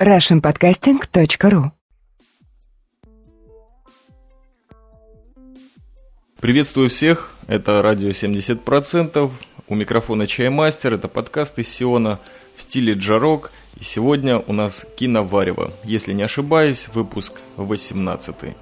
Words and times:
russianpodcasting.ru 0.00 1.70
Приветствую 6.38 6.90
всех, 6.90 7.30
это 7.46 7.80
радио 7.80 8.10
70%, 8.10 9.30
у 9.68 9.74
микрофона 9.74 10.26
Чаймастер, 10.26 10.94
это 10.94 11.08
подкаст 11.08 11.58
из 11.58 11.70
Сиона 11.70 12.20
в 12.56 12.62
стиле 12.62 12.92
джарок, 12.92 13.52
и 13.80 13.84
сегодня 13.84 14.38
у 14.38 14.52
нас 14.52 14.84
киноварево, 14.96 15.72
если 15.82 16.12
не 16.12 16.24
ошибаюсь, 16.24 16.88
выпуск 16.92 17.40
18. 17.56 18.54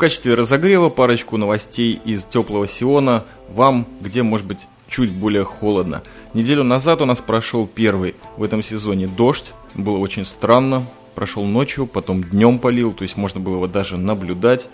Качестве 0.00 0.34
разогрева 0.34 0.88
парочку 0.88 1.36
новостей 1.36 2.00
из 2.06 2.24
теплого 2.24 2.66
Сиона 2.66 3.24
вам, 3.50 3.86
где 4.00 4.22
может 4.22 4.46
быть 4.46 4.60
чуть 4.88 5.12
более 5.12 5.44
холодно. 5.44 6.02
Неделю 6.32 6.64
назад 6.64 7.02
у 7.02 7.04
нас 7.04 7.20
прошел 7.20 7.66
первый 7.66 8.14
в 8.38 8.42
этом 8.42 8.62
сезоне 8.62 9.08
дождь. 9.08 9.52
Было 9.74 9.98
очень 9.98 10.24
странно. 10.24 10.86
Прошел 11.14 11.44
ночью, 11.44 11.86
потом 11.86 12.24
днем 12.24 12.58
полил, 12.58 12.94
то 12.94 13.02
есть 13.02 13.18
можно 13.18 13.40
было 13.40 13.56
его 13.56 13.66
даже 13.66 13.98
наблюдать. 13.98 14.68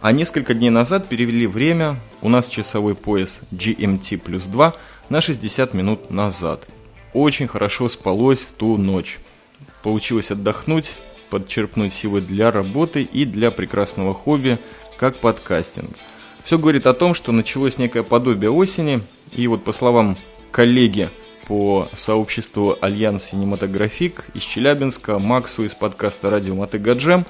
А 0.00 0.10
несколько 0.10 0.52
дней 0.52 0.70
назад 0.70 1.08
перевели 1.08 1.46
время, 1.46 2.00
у 2.20 2.28
нас 2.28 2.48
часовой 2.48 2.96
пояс 2.96 3.38
GMT 3.52 4.18
плюс 4.18 4.46
2 4.46 4.74
на 5.10 5.20
60 5.20 5.74
минут 5.74 6.10
назад. 6.10 6.66
Очень 7.12 7.46
хорошо 7.46 7.88
спалось 7.88 8.40
в 8.40 8.50
ту 8.50 8.76
ночь. 8.78 9.20
Получилось 9.84 10.32
отдохнуть, 10.32 10.96
подчерпнуть 11.30 11.92
силы 11.92 12.20
для 12.20 12.50
работы 12.50 13.02
и 13.02 13.24
для 13.24 13.50
прекрасного 13.50 14.14
хобби, 14.14 14.58
как 14.96 15.16
подкастинг. 15.16 15.90
Все 16.42 16.58
говорит 16.58 16.86
о 16.86 16.94
том, 16.94 17.14
что 17.14 17.32
началось 17.32 17.78
некое 17.78 18.02
подобие 18.02 18.50
осени, 18.50 19.00
и 19.32 19.46
вот 19.48 19.64
по 19.64 19.72
словам 19.72 20.16
коллеги 20.52 21.10
по 21.46 21.88
сообществу 21.94 22.76
Альянс 22.80 23.26
Синематографик 23.26 24.24
из 24.34 24.42
Челябинска, 24.42 25.18
Максу 25.18 25.64
из 25.64 25.74
подкаста 25.74 26.30
Радио 26.30 26.54
Мотыга 26.54 27.24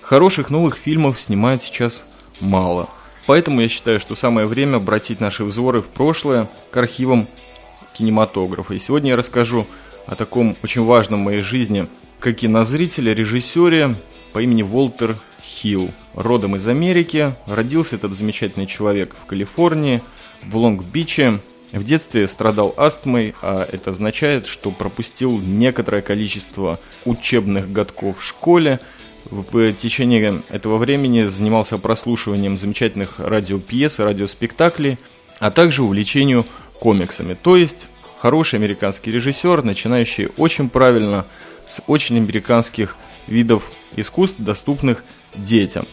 хороших 0.00 0.50
новых 0.50 0.76
фильмов 0.76 1.20
снимают 1.20 1.62
сейчас 1.62 2.04
мало. 2.40 2.88
Поэтому 3.26 3.60
я 3.60 3.68
считаю, 3.68 4.00
что 4.00 4.14
самое 4.14 4.46
время 4.46 4.76
обратить 4.76 5.20
наши 5.20 5.44
взоры 5.44 5.82
в 5.82 5.88
прошлое 5.88 6.48
к 6.70 6.76
архивам 6.76 7.28
кинематографа. 7.94 8.74
И 8.74 8.78
сегодня 8.78 9.10
я 9.10 9.16
расскажу 9.16 9.66
о 10.06 10.16
таком 10.16 10.56
очень 10.62 10.84
важном 10.84 11.20
в 11.20 11.24
моей 11.24 11.42
жизни 11.42 11.86
как 12.20 12.36
кинозрителя, 12.36 13.14
режиссере 13.14 13.96
по 14.32 14.40
имени 14.40 14.62
Волтер 14.62 15.16
Хилл. 15.42 15.90
Родом 16.14 16.54
из 16.56 16.68
Америки, 16.68 17.34
родился 17.46 17.96
этот 17.96 18.12
замечательный 18.12 18.66
человек 18.66 19.14
в 19.20 19.26
Калифорнии, 19.26 20.02
в 20.42 20.56
Лонг-Биче. 20.56 21.40
В 21.72 21.84
детстве 21.84 22.28
страдал 22.28 22.74
астмой, 22.76 23.34
а 23.42 23.66
это 23.70 23.90
означает, 23.90 24.46
что 24.46 24.70
пропустил 24.70 25.38
некоторое 25.38 26.02
количество 26.02 26.78
учебных 27.04 27.72
годков 27.72 28.18
в 28.18 28.24
школе. 28.24 28.80
В 29.24 29.72
течение 29.72 30.42
этого 30.50 30.78
времени 30.78 31.26
занимался 31.26 31.78
прослушиванием 31.78 32.58
замечательных 32.58 33.18
радиопьес 33.18 34.00
и 34.00 34.02
радиоспектаклей, 34.02 34.98
а 35.38 35.50
также 35.50 35.82
увлечению 35.82 36.44
комиксами. 36.80 37.34
То 37.40 37.56
есть 37.56 37.88
хороший 38.18 38.58
американский 38.58 39.10
режиссер, 39.10 39.62
начинающий 39.62 40.28
очень 40.36 40.68
правильно– 40.68 41.24
с 41.70 41.82
очень 41.86 42.16
американских 42.16 42.96
видов 43.26 43.70
искусств, 43.96 44.36
доступных 44.38 45.04
детям. 45.34 45.86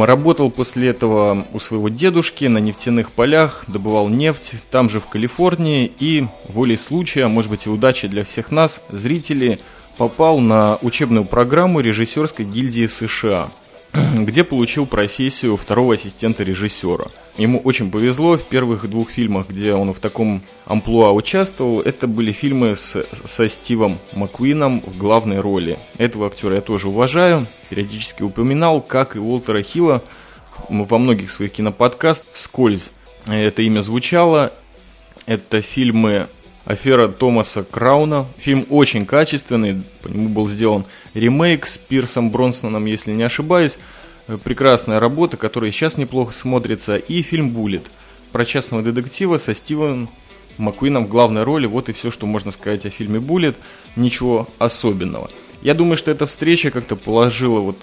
Работал 0.00 0.50
после 0.50 0.88
этого 0.88 1.46
у 1.52 1.60
своего 1.60 1.88
дедушки 1.88 2.46
на 2.46 2.58
нефтяных 2.58 3.12
полях, 3.12 3.64
добывал 3.68 4.08
нефть 4.08 4.54
там 4.70 4.90
же 4.90 4.98
в 4.98 5.06
Калифорнии 5.06 5.92
и 6.00 6.26
волей 6.48 6.76
случая, 6.76 7.28
может 7.28 7.50
быть 7.50 7.66
и 7.66 7.70
удачи 7.70 8.08
для 8.08 8.24
всех 8.24 8.50
нас, 8.50 8.80
зрителей, 8.88 9.60
попал 9.96 10.40
на 10.40 10.78
учебную 10.82 11.24
программу 11.24 11.80
режиссерской 11.80 12.44
гильдии 12.44 12.86
США– 12.86 13.48
где 14.14 14.44
получил 14.44 14.86
профессию 14.86 15.56
второго 15.56 15.94
ассистента 15.94 16.42
режиссера. 16.42 17.06
Ему 17.36 17.58
очень 17.58 17.90
повезло 17.90 18.36
в 18.36 18.44
первых 18.44 18.88
двух 18.88 19.10
фильмах, 19.10 19.48
где 19.48 19.74
он 19.74 19.92
в 19.92 19.98
таком 19.98 20.42
амплуа 20.66 21.12
участвовал. 21.12 21.80
Это 21.80 22.06
были 22.06 22.32
фильмы 22.32 22.76
с, 22.76 23.04
со 23.24 23.48
Стивом 23.48 23.98
Маккуином 24.12 24.82
в 24.86 24.96
главной 24.98 25.40
роли. 25.40 25.78
Этого 25.98 26.26
актера 26.26 26.56
я 26.56 26.60
тоже 26.60 26.88
уважаю, 26.88 27.46
периодически 27.68 28.22
упоминал, 28.22 28.80
как 28.80 29.16
и 29.16 29.18
Уолтера 29.18 29.62
Хилла 29.62 30.02
во 30.68 30.98
многих 30.98 31.30
своих 31.30 31.52
киноподкастах 31.52 32.28
вскользь 32.32 32.90
это 33.26 33.62
имя 33.62 33.80
звучало. 33.80 34.52
Это 35.26 35.60
фильмы 35.60 36.28
Афера 36.70 37.08
Томаса 37.08 37.64
Крауна. 37.64 38.26
Фильм 38.38 38.64
очень 38.70 39.04
качественный, 39.04 39.82
по 40.02 40.06
нему 40.06 40.28
был 40.28 40.48
сделан 40.48 40.84
ремейк 41.14 41.66
с 41.66 41.76
Пирсом 41.76 42.30
Бронсоном, 42.30 42.84
если 42.84 43.10
не 43.10 43.24
ошибаюсь. 43.24 43.76
Э, 44.28 44.38
прекрасная 44.38 45.00
работа, 45.00 45.36
которая 45.36 45.72
сейчас 45.72 45.96
неплохо 45.96 46.32
смотрится. 46.32 46.94
И 46.94 47.22
фильм 47.22 47.50
«Буллет» 47.50 47.90
про 48.30 48.44
частного 48.44 48.84
детектива 48.84 49.38
со 49.38 49.52
Стивеном 49.52 50.10
Маккуином 50.58 51.06
в 51.06 51.08
главной 51.08 51.42
роли. 51.42 51.66
Вот 51.66 51.88
и 51.88 51.92
все, 51.92 52.12
что 52.12 52.26
можно 52.26 52.52
сказать 52.52 52.86
о 52.86 52.90
фильме 52.90 53.18
«Буллет». 53.18 53.56
Ничего 53.96 54.46
особенного. 54.60 55.28
Я 55.62 55.74
думаю, 55.74 55.96
что 55.96 56.12
эта 56.12 56.24
встреча 56.26 56.70
как-то 56.70 56.94
положила 56.94 57.58
вот 57.58 57.78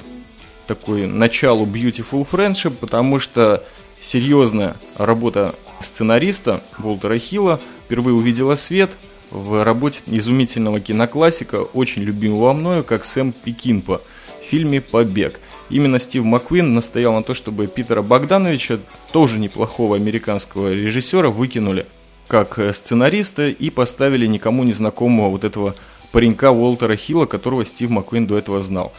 такое 0.66 1.08
началу 1.08 1.66
Beautiful 1.66 2.26
Friendship, 2.26 2.78
потому 2.80 3.20
что 3.20 3.66
серьезная 4.00 4.78
работа 4.96 5.56
сценариста 5.82 6.62
Волтера 6.78 7.20
Хилла 7.20 7.60
впервые 7.88 8.14
увидела 8.14 8.58
свет 8.58 8.92
в 9.32 9.64
работе 9.64 10.02
изумительного 10.08 10.82
киноклассика, 10.82 11.62
очень 11.62 12.04
любимого 12.04 12.52
мною, 12.52 12.84
как 12.84 13.06
Сэм 13.06 13.32
Пекинпа 13.32 14.02
в 14.42 14.46
фильме 14.46 14.82
«Побег». 14.82 15.40
Именно 15.70 15.98
Стив 16.00 16.26
Маккуин 16.26 16.74
настоял 16.74 17.14
на 17.14 17.24
то, 17.24 17.34
чтобы 17.34 17.68
Питера 17.68 18.02
Богдановича, 18.02 18.80
тоже 19.14 19.40
неплохого 19.40 19.96
американского 19.96 20.74
режиссера, 20.74 21.30
выкинули 21.30 21.86
как 22.28 22.60
сценариста 22.74 23.48
и 23.48 23.70
поставили 23.70 24.26
никому 24.26 24.66
незнакомого 24.66 25.30
вот 25.30 25.46
этого 25.46 25.74
паренька 26.12 26.52
Уолтера 26.52 26.98
Хилла, 26.98 27.26
которого 27.26 27.64
Стив 27.64 27.90
Маккуин 27.90 28.28
до 28.28 28.38
этого 28.38 28.62
знал. 28.62 28.92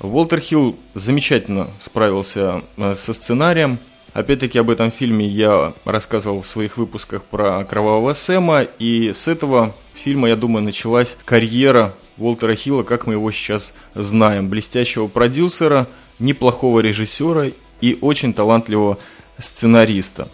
Уолтер 0.00 0.38
Хилл 0.38 0.76
замечательно 0.94 1.66
справился 1.84 2.62
э, 2.76 2.94
со 2.96 3.12
сценарием, 3.12 3.80
Опять-таки 4.14 4.58
об 4.58 4.70
этом 4.70 4.90
фильме 4.90 5.26
я 5.26 5.74
рассказывал 5.84 6.42
в 6.42 6.46
своих 6.46 6.76
выпусках 6.76 7.24
про 7.24 7.64
Кровавого 7.64 8.14
Сэма, 8.14 8.62
и 8.78 9.12
с 9.12 9.28
этого 9.28 9.74
фильма, 9.94 10.28
я 10.28 10.36
думаю, 10.36 10.64
началась 10.64 11.16
карьера 11.24 11.94
Уолтера 12.16 12.54
Хилла, 12.54 12.82
как 12.82 13.06
мы 13.06 13.14
его 13.14 13.30
сейчас 13.30 13.72
знаем. 13.94 14.48
Блестящего 14.48 15.06
продюсера, 15.06 15.86
неплохого 16.18 16.80
режиссера 16.80 17.46
и 17.80 17.98
очень 18.00 18.32
талантливого 18.32 18.98
сценариста. 19.38 20.28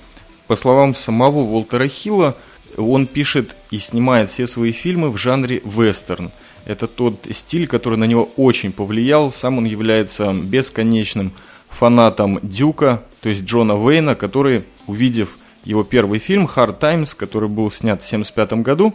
По 0.46 0.56
словам 0.56 0.94
самого 0.94 1.38
Уолтера 1.40 1.88
Хилла, 1.88 2.36
он 2.76 3.06
пишет 3.06 3.54
и 3.70 3.78
снимает 3.78 4.30
все 4.30 4.46
свои 4.46 4.72
фильмы 4.72 5.10
в 5.10 5.16
жанре 5.16 5.60
вестерн. 5.64 6.32
Это 6.64 6.86
тот 6.86 7.26
стиль, 7.32 7.66
который 7.66 7.98
на 7.98 8.04
него 8.04 8.30
очень 8.36 8.72
повлиял. 8.72 9.30
Сам 9.32 9.58
он 9.58 9.64
является 9.64 10.32
бесконечным 10.32 11.32
фанатом 11.68 12.40
Дюка, 12.42 13.02
то 13.24 13.30
есть 13.30 13.44
Джона 13.44 13.74
Уэйна, 13.74 14.16
который, 14.16 14.64
увидев 14.86 15.38
его 15.64 15.82
первый 15.82 16.18
фильм 16.18 16.44
«Hard 16.44 16.78
Times», 16.78 17.14
который 17.14 17.48
был 17.48 17.70
снят 17.70 18.02
в 18.02 18.06
1975 18.06 18.62
году, 18.62 18.94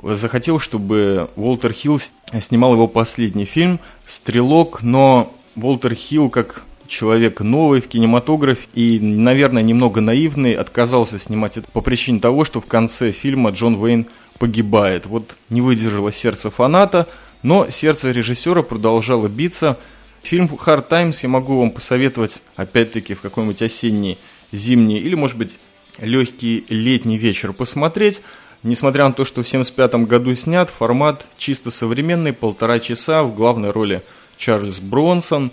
захотел, 0.00 0.60
чтобы 0.60 1.28
Уолтер 1.34 1.72
Хилл 1.72 1.98
снимал 2.40 2.74
его 2.74 2.86
последний 2.86 3.46
фильм 3.46 3.80
«Стрелок», 4.06 4.82
но 4.82 5.34
Уолтер 5.56 5.96
Хилл, 5.96 6.30
как 6.30 6.62
человек 6.86 7.40
новый 7.40 7.80
в 7.80 7.88
кинематографе 7.88 8.68
и, 8.74 9.00
наверное, 9.00 9.64
немного 9.64 10.00
наивный, 10.00 10.54
отказался 10.54 11.18
снимать 11.18 11.56
это 11.56 11.66
по 11.72 11.80
причине 11.80 12.20
того, 12.20 12.44
что 12.44 12.60
в 12.60 12.66
конце 12.66 13.10
фильма 13.10 13.50
Джон 13.50 13.74
Уэйн 13.74 14.06
погибает. 14.38 15.06
Вот 15.06 15.34
не 15.48 15.60
выдержало 15.60 16.12
сердце 16.12 16.50
фаната, 16.50 17.08
но 17.42 17.68
сердце 17.68 18.12
режиссера 18.12 18.62
продолжало 18.62 19.26
биться– 19.26 19.76
Фильм 20.22 20.46
Hard 20.46 20.88
Times 20.88 21.18
я 21.22 21.28
могу 21.28 21.58
вам 21.58 21.70
посоветовать, 21.70 22.40
опять-таки, 22.56 23.14
в 23.14 23.20
какой-нибудь 23.20 23.62
осенний, 23.62 24.18
зимний 24.52 24.98
или, 24.98 25.14
может 25.14 25.36
быть, 25.36 25.58
легкий 25.98 26.64
летний 26.68 27.18
вечер 27.18 27.52
посмотреть. 27.52 28.20
Несмотря 28.62 29.06
на 29.06 29.14
то, 29.14 29.24
что 29.24 29.42
в 29.42 29.46
1975 29.46 30.06
году 30.06 30.34
снят, 30.34 30.68
формат 30.68 31.26
чисто 31.38 31.70
современный, 31.70 32.32
полтора 32.32 32.78
часа, 32.78 33.22
в 33.22 33.34
главной 33.34 33.70
роли 33.70 34.02
Чарльз 34.36 34.80
Бронсон. 34.80 35.50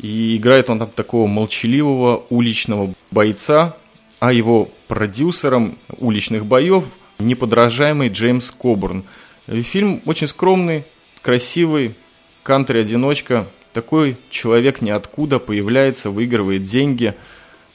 И 0.00 0.36
играет 0.36 0.70
он 0.70 0.80
там 0.80 0.90
такого 0.90 1.28
молчаливого 1.28 2.26
уличного 2.28 2.92
бойца, 3.12 3.76
а 4.18 4.32
его 4.32 4.68
продюсером 4.88 5.78
уличных 5.98 6.44
боев 6.44 6.84
неподражаемый 7.20 8.08
Джеймс 8.08 8.50
Кобурн. 8.50 9.04
Фильм 9.46 10.02
очень 10.04 10.26
скромный, 10.26 10.84
красивый, 11.22 11.94
кантри-одиночка, 12.42 13.46
такой 13.74 14.16
человек 14.30 14.80
ниоткуда 14.80 15.38
появляется, 15.38 16.10
выигрывает 16.10 16.62
деньги. 16.62 17.14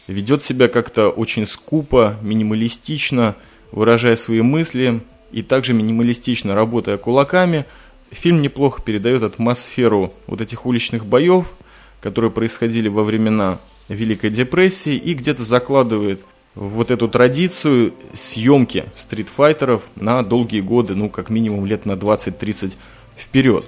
ведет 0.07 0.41
себя 0.41 0.67
как-то 0.67 1.09
очень 1.09 1.45
скупо, 1.45 2.17
минималистично, 2.23 3.35
выражая 3.71 4.15
свои 4.15 4.41
мысли 4.41 5.01
и 5.31 5.43
также 5.43 5.73
минималистично 5.73 6.55
работая 6.55 6.97
кулаками. 6.97 7.65
Фильм 8.09 8.41
неплохо 8.41 8.81
передает 8.81 9.21
атмосферу 9.21 10.13
вот 10.25 10.41
этих 10.41 10.65
уличных 10.65 11.05
боев, 11.05 11.53
которые 12.01 12.31
происходили 12.31 12.87
во 12.87 13.03
времена 13.03 13.59
Великой 13.87 14.31
депрессии 14.31 14.95
и 14.95 15.13
где-то 15.13 15.43
закладывает 15.43 16.21
вот 16.55 16.89
эту 16.89 17.07
традицию 17.07 17.93
съемки 18.15 18.85
стритфайтеров 18.95 19.83
на 19.95 20.23
долгие 20.23 20.61
годы, 20.61 20.95
ну, 20.95 21.09
как 21.09 21.29
минимум 21.29 21.65
лет 21.65 21.85
на 21.85 21.91
20-30 21.91 22.73
вперед. 23.15 23.65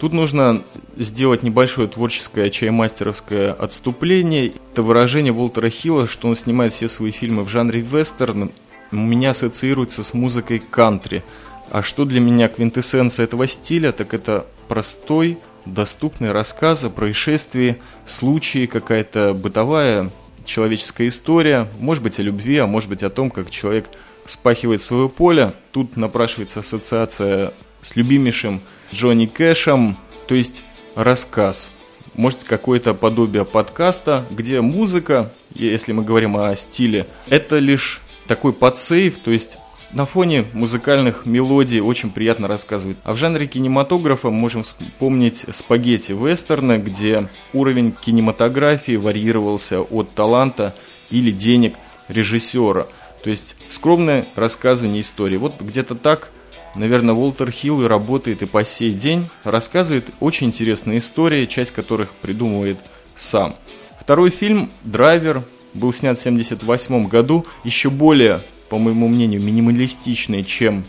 Тут 0.00 0.12
нужно 0.12 0.62
сделать 0.96 1.42
небольшое 1.42 1.88
творческое 1.88 2.50
чаймастеровское 2.50 3.52
отступление. 3.52 4.52
Это 4.72 4.82
выражение 4.82 5.32
Волтера 5.32 5.70
Хилла, 5.70 6.06
что 6.06 6.28
он 6.28 6.36
снимает 6.36 6.74
все 6.74 6.88
свои 6.88 7.10
фильмы 7.10 7.44
в 7.44 7.48
жанре 7.48 7.80
вестерн, 7.80 8.50
у 8.92 8.96
меня 8.96 9.30
ассоциируется 9.30 10.04
с 10.04 10.14
музыкой 10.14 10.58
кантри. 10.58 11.24
А 11.70 11.82
что 11.82 12.04
для 12.04 12.20
меня 12.20 12.48
квинтэссенция 12.48 13.24
этого 13.24 13.46
стиля, 13.48 13.92
так 13.92 14.14
это 14.14 14.46
простой, 14.68 15.38
доступный 15.64 16.30
рассказ 16.30 16.84
о 16.84 16.90
происшествии, 16.90 17.78
случае, 18.06 18.68
какая-то 18.68 19.34
бытовая 19.34 20.10
человеческая 20.44 21.08
история, 21.08 21.66
может 21.80 22.04
быть 22.04 22.20
о 22.20 22.22
любви, 22.22 22.58
а 22.58 22.66
может 22.66 22.88
быть 22.88 23.02
о 23.02 23.10
том, 23.10 23.30
как 23.30 23.50
человек 23.50 23.88
спахивает 24.26 24.82
свое 24.82 25.08
поле. 25.08 25.54
Тут 25.72 25.96
напрашивается 25.96 26.60
ассоциация 26.60 27.52
с 27.82 27.96
любимейшим 27.96 28.60
Джонни 28.92 29.26
Кэшем, 29.26 29.96
то 30.26 30.34
есть 30.34 30.62
рассказ. 30.94 31.70
Может 32.14 32.44
какое-то 32.44 32.94
подобие 32.94 33.44
подкаста, 33.44 34.24
где 34.30 34.60
музыка, 34.60 35.30
если 35.54 35.92
мы 35.92 36.02
говорим 36.02 36.36
о 36.36 36.56
стиле, 36.56 37.06
это 37.28 37.58
лишь 37.58 38.00
такой 38.26 38.52
подсейв, 38.52 39.18
то 39.18 39.30
есть 39.30 39.58
на 39.92 40.04
фоне 40.04 40.44
музыкальных 40.52 41.26
мелодий 41.26 41.80
очень 41.80 42.10
приятно 42.10 42.48
рассказывать. 42.48 42.96
А 43.04 43.12
в 43.12 43.16
жанре 43.16 43.46
кинематографа 43.46 44.30
можем 44.30 44.62
вспомнить 44.64 45.44
спагетти 45.52 46.12
вестерна, 46.12 46.78
где 46.78 47.28
уровень 47.52 47.92
кинематографии 47.92 48.96
варьировался 48.96 49.80
от 49.80 50.10
таланта 50.12 50.74
или 51.10 51.30
денег 51.30 51.74
режиссера. 52.08 52.88
То 53.22 53.30
есть 53.30 53.56
скромное 53.70 54.26
рассказывание 54.34 55.00
истории. 55.00 55.36
Вот 55.36 55.60
где-то 55.60 55.94
так, 55.94 56.30
наверное, 56.76 57.14
Уолтер 57.14 57.50
Хилл 57.50 57.82
и 57.82 57.86
работает 57.86 58.42
и 58.42 58.46
по 58.46 58.64
сей 58.64 58.92
день. 58.92 59.28
Рассказывает 59.44 60.06
очень 60.20 60.48
интересные 60.48 60.98
истории, 60.98 61.46
часть 61.46 61.72
которых 61.72 62.10
придумывает 62.10 62.78
сам. 63.16 63.56
Второй 64.00 64.30
фильм 64.30 64.70
«Драйвер» 64.84 65.42
был 65.74 65.92
снят 65.92 66.16
в 66.16 66.20
1978 66.20 67.08
году, 67.08 67.46
еще 67.64 67.90
более 67.90 68.42
по 68.68 68.78
моему 68.78 69.08
мнению, 69.08 69.40
минималистичные, 69.42 70.44
чем 70.44 70.84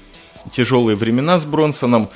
«Тяжелые 0.52 0.96
времена» 0.96 1.40
с 1.40 1.46
Бронсоном, 1.46 2.10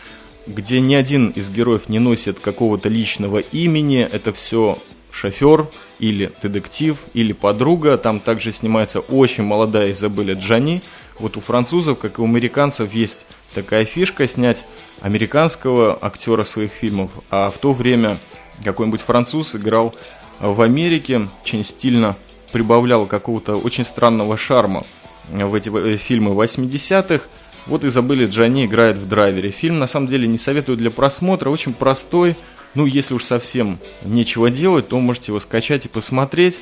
где 0.47 0.79
ни 0.79 0.95
один 0.95 1.29
из 1.29 1.50
героев 1.50 1.89
не 1.89 2.00
носит 2.00 2.39
какого-то 2.39 2.89
личного 2.89 3.39
имени, 3.39 4.07
это 4.12 4.33
все 4.33 4.79
шофер 5.12 5.68
или 6.00 6.31
детектив, 6.41 6.97
или 7.13 7.33
подруга. 7.33 7.97
Там 7.97 8.19
также 8.19 8.51
снимается 8.51 9.01
очень 9.01 9.44
молодая 9.44 9.91
Изабелля 9.91 10.35
Джани. 10.35 10.81
Вот 11.19 11.38
у 11.38 11.41
французов, 11.41 12.00
как 12.00 12.18
и 12.18 12.21
у 12.21 12.25
американцев, 12.25 12.94
есть 12.94 13.25
такая 13.53 13.86
фишка 13.86 14.27
снять 14.27 14.65
американского 15.01 15.98
актера 16.01 16.44
своих 16.44 16.71
фильмов, 16.71 17.12
а 17.30 17.50
в 17.50 17.57
то 17.57 17.74
время 17.74 18.18
какой-нибудь 18.63 19.01
француз 19.01 19.56
играл 19.56 19.95
в 20.39 20.62
Америке, 20.62 21.27
очень 21.44 21.63
стильно 21.63 22.15
прибавлял 22.51 23.06
какого-то 23.06 23.56
очень 23.56 23.86
странного 23.86 24.38
шарма 24.38 24.86
в 25.30 25.53
эти 25.56 25.69
э, 25.69 25.98
фильмы 25.98 26.31
80-х. 26.31 27.25
Вот 27.68 27.83
и 27.83 27.89
забыли, 27.89 28.25
Джани 28.25 28.65
играет 28.65 28.98
в 28.98 29.07
драйвере. 29.07 29.51
Фильм, 29.51 29.80
на 29.80 29.88
самом 29.88 30.07
деле, 30.07 30.27
не 30.27 30.38
советую 30.38 30.77
для 30.77 30.89
просмотра, 30.89 31.50
очень 31.50 31.74
простой. 31.74 32.36
Ну, 32.74 32.86
если 32.86 33.13
уж 33.13 33.24
совсем 33.24 33.77
нечего 34.04 34.50
делать, 34.50 34.88
то 34.89 35.00
можете 35.00 35.31
его 35.31 35.39
скачать 35.39 35.86
и 35.86 35.89
посмотреть. 35.89 36.59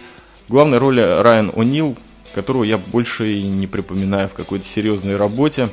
В 0.47 0.51
главной 0.51 0.77
роли 0.77 0.99
Райан 0.99 1.49
О'Нил, 1.51 1.97
которого 2.33 2.63
я 2.63 2.77
больше 2.77 3.31
и 3.31 3.43
не 3.43 3.67
припоминаю 3.67 4.27
в 4.27 4.33
какой-то 4.33 4.65
серьезной 4.67 5.15
работе, 5.15 5.69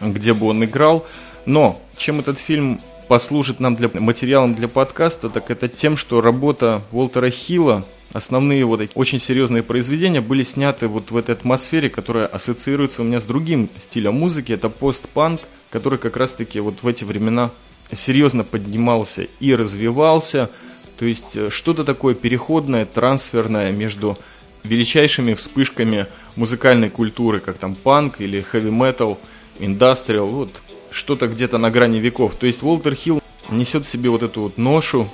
где 0.00 0.32
бы 0.34 0.46
он 0.46 0.64
играл. 0.64 1.06
Но 1.46 1.80
чем 1.96 2.20
этот 2.20 2.38
фильм 2.38 2.80
послужит 3.08 3.60
нам 3.60 3.76
для 3.76 3.90
материалом 3.92 4.54
для 4.54 4.68
подкаста, 4.68 5.30
так 5.30 5.50
это 5.50 5.68
тем, 5.68 5.96
что 5.96 6.20
работа 6.20 6.82
Уолтера 6.92 7.30
Хилла 7.30 7.84
основные 8.12 8.64
вот 8.64 8.80
эти 8.80 8.92
очень 8.94 9.20
серьезные 9.20 9.62
произведения 9.62 10.20
были 10.20 10.42
сняты 10.42 10.88
вот 10.88 11.10
в 11.10 11.16
этой 11.16 11.34
атмосфере, 11.34 11.90
которая 11.90 12.26
ассоциируется 12.26 13.02
у 13.02 13.04
меня 13.04 13.20
с 13.20 13.24
другим 13.24 13.68
стилем 13.80 14.14
музыки. 14.14 14.52
Это 14.52 14.68
постпанк, 14.68 15.40
который 15.70 15.98
как 15.98 16.16
раз-таки 16.16 16.60
вот 16.60 16.82
в 16.82 16.88
эти 16.88 17.04
времена 17.04 17.50
серьезно 17.92 18.44
поднимался 18.44 19.26
и 19.38 19.54
развивался. 19.54 20.50
То 20.98 21.04
есть 21.04 21.36
э, 21.36 21.50
что-то 21.50 21.84
такое 21.84 22.14
переходное, 22.14 22.84
трансферное 22.84 23.72
между 23.72 24.18
величайшими 24.64 25.34
вспышками 25.34 26.06
музыкальной 26.36 26.90
культуры, 26.90 27.40
как 27.40 27.58
там 27.58 27.74
панк 27.74 28.20
или 28.20 28.40
хэви-метал, 28.40 29.18
индастриал, 29.60 30.26
вот 30.26 30.50
что-то 30.90 31.28
где-то 31.28 31.58
на 31.58 31.70
грани 31.70 31.98
веков. 31.98 32.34
То 32.34 32.46
есть 32.46 32.62
Уолтер 32.62 32.94
Хилл 32.94 33.22
несет 33.50 33.84
в 33.84 33.88
себе 33.88 34.10
вот 34.10 34.22
эту 34.22 34.42
вот 34.42 34.58
ношу, 34.58 35.08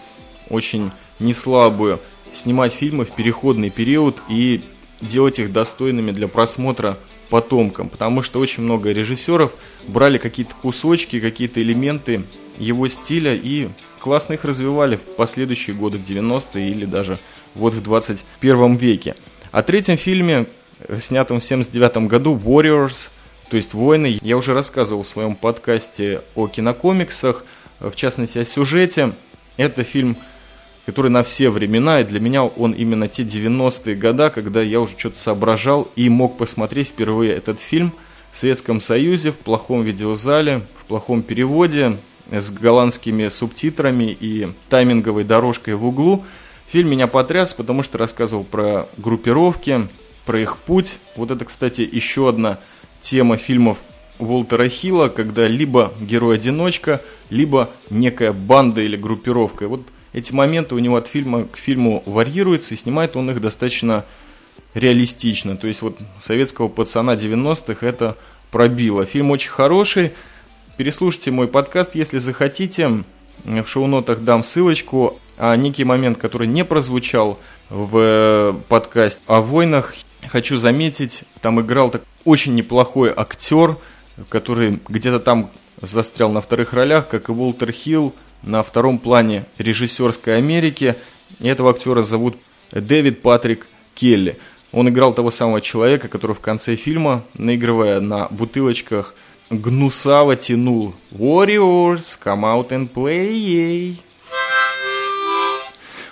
очень 0.48 0.90
неслабую, 1.18 2.00
снимать 2.32 2.72
фильмы 2.72 3.04
в 3.04 3.10
переходный 3.10 3.70
период 3.70 4.16
и 4.28 4.62
делать 5.00 5.38
их 5.38 5.52
достойными 5.52 6.10
для 6.10 6.28
просмотра 6.28 6.98
потомкам, 7.28 7.88
потому 7.88 8.22
что 8.22 8.38
очень 8.38 8.62
много 8.62 8.92
режиссеров 8.92 9.52
брали 9.86 10.18
какие-то 10.18 10.54
кусочки, 10.54 11.20
какие-то 11.20 11.60
элементы 11.60 12.22
его 12.58 12.88
стиля 12.88 13.34
и 13.34 13.68
классно 13.98 14.34
их 14.34 14.44
развивали 14.44 14.96
в 14.96 15.16
последующие 15.16 15.74
годы, 15.74 15.98
в 15.98 16.02
90-е 16.02 16.70
или 16.70 16.84
даже 16.84 17.18
вот 17.54 17.74
в 17.74 17.82
21 17.82 18.76
веке. 18.76 19.16
О 19.50 19.62
третьем 19.62 19.96
фильме, 19.96 20.46
снятом 21.00 21.40
в 21.40 21.44
79 21.44 22.08
году, 22.08 22.36
Warriors, 22.36 23.10
то 23.50 23.56
есть 23.56 23.74
«Войны», 23.74 24.18
я 24.22 24.36
уже 24.36 24.54
рассказывал 24.54 25.02
в 25.02 25.08
своем 25.08 25.36
подкасте 25.36 26.22
о 26.34 26.48
кинокомиксах, 26.48 27.44
в 27.80 27.94
частности 27.94 28.38
о 28.38 28.44
сюжете. 28.44 29.12
Это 29.56 29.84
фильм 29.84 30.16
который 30.86 31.10
на 31.10 31.24
все 31.24 31.50
времена, 31.50 32.00
и 32.00 32.04
для 32.04 32.20
меня 32.20 32.44
он 32.44 32.70
именно 32.70 33.08
те 33.08 33.24
90-е 33.24 33.96
года, 33.96 34.30
когда 34.30 34.62
я 34.62 34.80
уже 34.80 34.96
что-то 34.96 35.18
соображал 35.18 35.88
и 35.96 36.08
мог 36.08 36.38
посмотреть 36.38 36.88
впервые 36.88 37.32
этот 37.32 37.58
фильм 37.58 37.92
в 38.30 38.38
Советском 38.38 38.80
Союзе, 38.80 39.32
в 39.32 39.36
плохом 39.36 39.82
видеозале, 39.82 40.62
в 40.80 40.84
плохом 40.84 41.22
переводе, 41.22 41.96
с 42.30 42.50
голландскими 42.50 43.28
субтитрами 43.30 44.16
и 44.18 44.48
тайминговой 44.68 45.24
дорожкой 45.24 45.74
в 45.74 45.84
углу. 45.84 46.24
Фильм 46.68 46.90
меня 46.90 47.08
потряс, 47.08 47.52
потому 47.52 47.82
что 47.82 47.98
рассказывал 47.98 48.44
про 48.44 48.86
группировки, 48.96 49.88
про 50.24 50.40
их 50.40 50.56
путь. 50.56 50.98
Вот 51.16 51.32
это, 51.32 51.44
кстати, 51.44 51.80
еще 51.80 52.28
одна 52.28 52.60
тема 53.08 53.36
фильмов 53.36 53.78
Уолтера 54.18 54.68
Хилла, 54.68 55.08
когда 55.08 55.46
либо 55.46 55.92
герой-одиночка, 56.00 57.00
либо 57.30 57.70
некая 57.88 58.32
банда 58.32 58.80
или 58.80 58.96
группировка. 58.96 59.66
И 59.66 59.68
вот 59.68 59.82
эти 60.12 60.32
моменты 60.32 60.74
у 60.74 60.78
него 60.78 60.96
от 60.96 61.06
фильма 61.06 61.44
к 61.44 61.56
фильму 61.56 62.02
варьируются, 62.06 62.74
и 62.74 62.76
снимает 62.76 63.14
он 63.14 63.30
их 63.30 63.40
достаточно 63.40 64.04
реалистично. 64.74 65.56
То 65.56 65.68
есть 65.68 65.82
вот 65.82 65.98
советского 66.20 66.68
пацана 66.68 67.14
90-х 67.14 67.86
это 67.86 68.16
пробило. 68.50 69.06
Фильм 69.06 69.30
очень 69.30 69.50
хороший. 69.50 70.12
Переслушайте 70.76 71.30
мой 71.30 71.46
подкаст, 71.46 71.94
если 71.94 72.18
захотите. 72.18 73.04
В 73.44 73.66
шоу-нотах 73.66 74.20
дам 74.20 74.42
ссылочку. 74.42 75.20
А 75.38 75.54
некий 75.56 75.84
момент, 75.84 76.18
который 76.18 76.48
не 76.48 76.64
прозвучал 76.64 77.38
в 77.68 78.56
подкасте 78.68 79.20
о 79.26 79.42
войнах, 79.42 79.94
хочу 80.28 80.58
заметить, 80.58 81.24
там 81.40 81.60
играл 81.60 81.90
так 81.90 82.02
очень 82.24 82.54
неплохой 82.54 83.12
актер, 83.14 83.76
который 84.28 84.80
где-то 84.88 85.20
там 85.20 85.50
застрял 85.80 86.30
на 86.30 86.40
вторых 86.40 86.72
ролях, 86.72 87.08
как 87.08 87.28
и 87.28 87.32
Уолтер 87.32 87.72
Хилл, 87.72 88.14
на 88.42 88.62
втором 88.62 88.98
плане 88.98 89.44
режиссерской 89.58 90.36
Америки. 90.36 90.94
Этого 91.40 91.70
актера 91.70 92.02
зовут 92.02 92.36
Дэвид 92.70 93.22
Патрик 93.22 93.66
Келли. 93.94 94.38
Он 94.72 94.88
играл 94.88 95.14
того 95.14 95.30
самого 95.30 95.60
человека, 95.60 96.08
который 96.08 96.34
в 96.34 96.40
конце 96.40 96.76
фильма, 96.76 97.24
наигрывая 97.34 98.00
на 98.00 98.28
бутылочках, 98.28 99.14
гнусаво 99.50 100.36
тянул 100.36 100.94
«Warriors, 101.12 102.18
come 102.22 102.42
out 102.42 102.68
and 102.70 102.90
play!» 102.92 103.96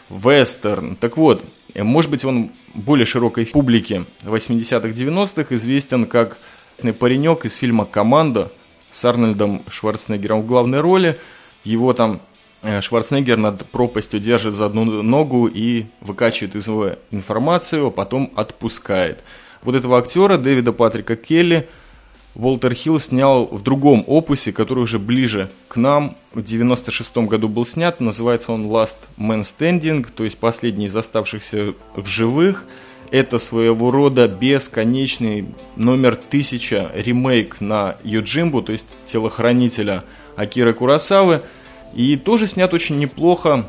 Вестерн. 0.09 0.97
Так 0.97 1.17
вот, 1.17 1.43
может 1.83 2.11
быть, 2.11 2.25
он 2.25 2.51
более 2.75 3.07
широкой 3.07 3.47
публике 3.47 4.05
80-х, 4.23 4.89
90-х 4.89 5.55
известен 5.55 6.07
как 6.07 6.39
паренек 6.99 7.45
из 7.45 7.57
фильма 7.57 7.85
«Команда» 7.85 8.53
с 8.93 9.05
Арнольдом 9.05 9.63
Шварценеггером 9.69 10.43
в 10.43 10.47
главной 10.47 10.81
роли– 10.81 11.19
его 11.65 11.95
там 11.95 12.21
э, 12.63 12.81
Шварценеггер 12.81 13.39
над 13.39 13.67
пропастью 13.67 14.21
держит 14.21 14.55
за 14.55 14.67
одну 14.67 14.85
ногу 14.85 15.47
и 15.47 15.87
выкачивает 16.01 16.55
из 16.55 16.69
него 16.69 16.93
информацию, 17.11 17.87
а 17.87 17.91
потом 17.91 18.31
отпускает. 18.37 19.25
Вот 19.63 19.75
этого 19.75 19.99
актера, 19.99 20.37
Дэвида 20.37 20.73
Патрика 20.73 21.17
Келли, 21.17 21.69
Волтер 22.35 22.75
Хилл 22.75 22.99
снял 22.99 23.47
в 23.47 23.63
другом 23.63 24.03
опусе, 24.09 24.53
который 24.53 24.81
уже 24.81 24.99
ближе 24.99 25.49
к 25.69 25.77
нам. 25.77 26.17
В 26.33 26.43
96 26.43 27.17
году 27.19 27.49
был 27.49 27.65
снят, 27.65 28.01
называется 28.01 28.51
он 28.53 28.67
Last 28.67 28.97
Man 29.17 29.43
Standing, 29.43 30.07
то 30.13 30.25
есть 30.25 30.39
последний 30.39 30.87
из 30.87 30.97
оставшихся 30.97 31.75
в 31.95 32.07
живых. 32.07 32.65
Это 33.13 33.39
своего 33.39 33.93
рода 33.93 34.27
бесконечный 34.27 35.47
номер 35.77 36.15
1000 36.15 36.91
ремейк 36.95 37.61
на 37.61 37.97
Юджимбу, 38.03 38.63
то 38.63 38.73
есть 38.73 38.87
телохранителя 39.07 40.03
Акиры 40.35 40.73
Курасавы. 40.75 41.43
И 41.95 42.17
тоже 42.17 42.49
снят 42.49 42.75
очень 42.75 42.99
неплохо. 42.99 43.67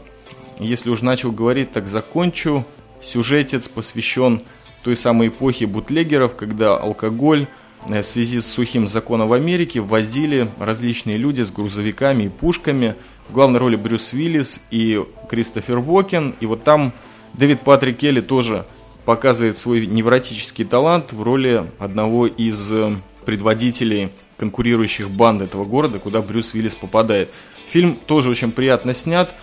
Если 0.59 0.89
уж 0.89 1.01
начал 1.01 1.31
говорить, 1.31 1.71
так 1.71 1.87
закончу. 1.87 2.65
Сюжетец 2.99 3.67
посвящен 3.67 4.41
той 4.83 4.97
самой 4.97 5.27
эпохе 5.27 5.67
бутлегеров, 5.67 6.35
когда 6.35 6.75
алкоголь 6.75 7.47
в 7.87 8.03
связи 8.03 8.41
с 8.41 8.47
сухим 8.47 8.87
законом 8.87 9.27
в 9.27 9.33
Америке 9.33 9.79
возили 9.79 10.47
различные 10.59 11.17
люди 11.17 11.41
с 11.41 11.51
грузовиками 11.51 12.23
и 12.23 12.29
пушками. 12.29 12.95
В 13.29 13.33
главной 13.33 13.59
роли 13.59 13.75
Брюс 13.75 14.13
Уиллис 14.13 14.61
и 14.71 15.03
Кристофер 15.29 15.77
Уокен. 15.77 16.35
И 16.39 16.45
вот 16.45 16.63
там 16.63 16.93
Дэвид 17.33 17.61
Патрик 17.61 17.97
Келли 17.97 18.21
тоже 18.21 18.65
показывает 19.05 19.57
свой 19.57 19.85
невротический 19.85 20.65
талант 20.65 21.13
в 21.13 21.21
роли 21.21 21.69
одного 21.77 22.27
из 22.27 22.71
э, 22.71 22.95
предводителей 23.25 24.09
конкурирующих 24.37 25.09
банд 25.09 25.41
этого 25.41 25.63
города, 25.63 25.99
куда 25.99 26.21
Брюс 26.21 26.53
Уиллис 26.53 26.75
попадает. 26.75 27.29
Фильм 27.67 27.95
тоже 27.95 28.29
очень 28.29 28.51
приятно 28.51 28.93
снят, 28.93 29.33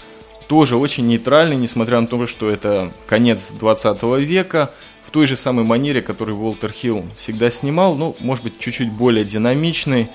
тоже 0.48 0.76
очень 0.76 1.06
нейтральный, 1.06 1.56
несмотря 1.56 2.00
на 2.00 2.06
то, 2.06 2.26
что 2.26 2.50
это 2.50 2.92
конец 3.06 3.52
20 3.52 4.02
века 4.20 4.70
той 5.12 5.26
же 5.26 5.36
самой 5.36 5.64
манере, 5.64 6.02
которую 6.02 6.38
Уолтер 6.38 6.72
Хилл 6.72 7.04
всегда 7.16 7.50
снимал, 7.50 7.94
ну, 7.94 8.16
может 8.20 8.42
быть, 8.42 8.58
чуть-чуть 8.58 8.90
более 8.90 9.24
динамичный 9.24 10.08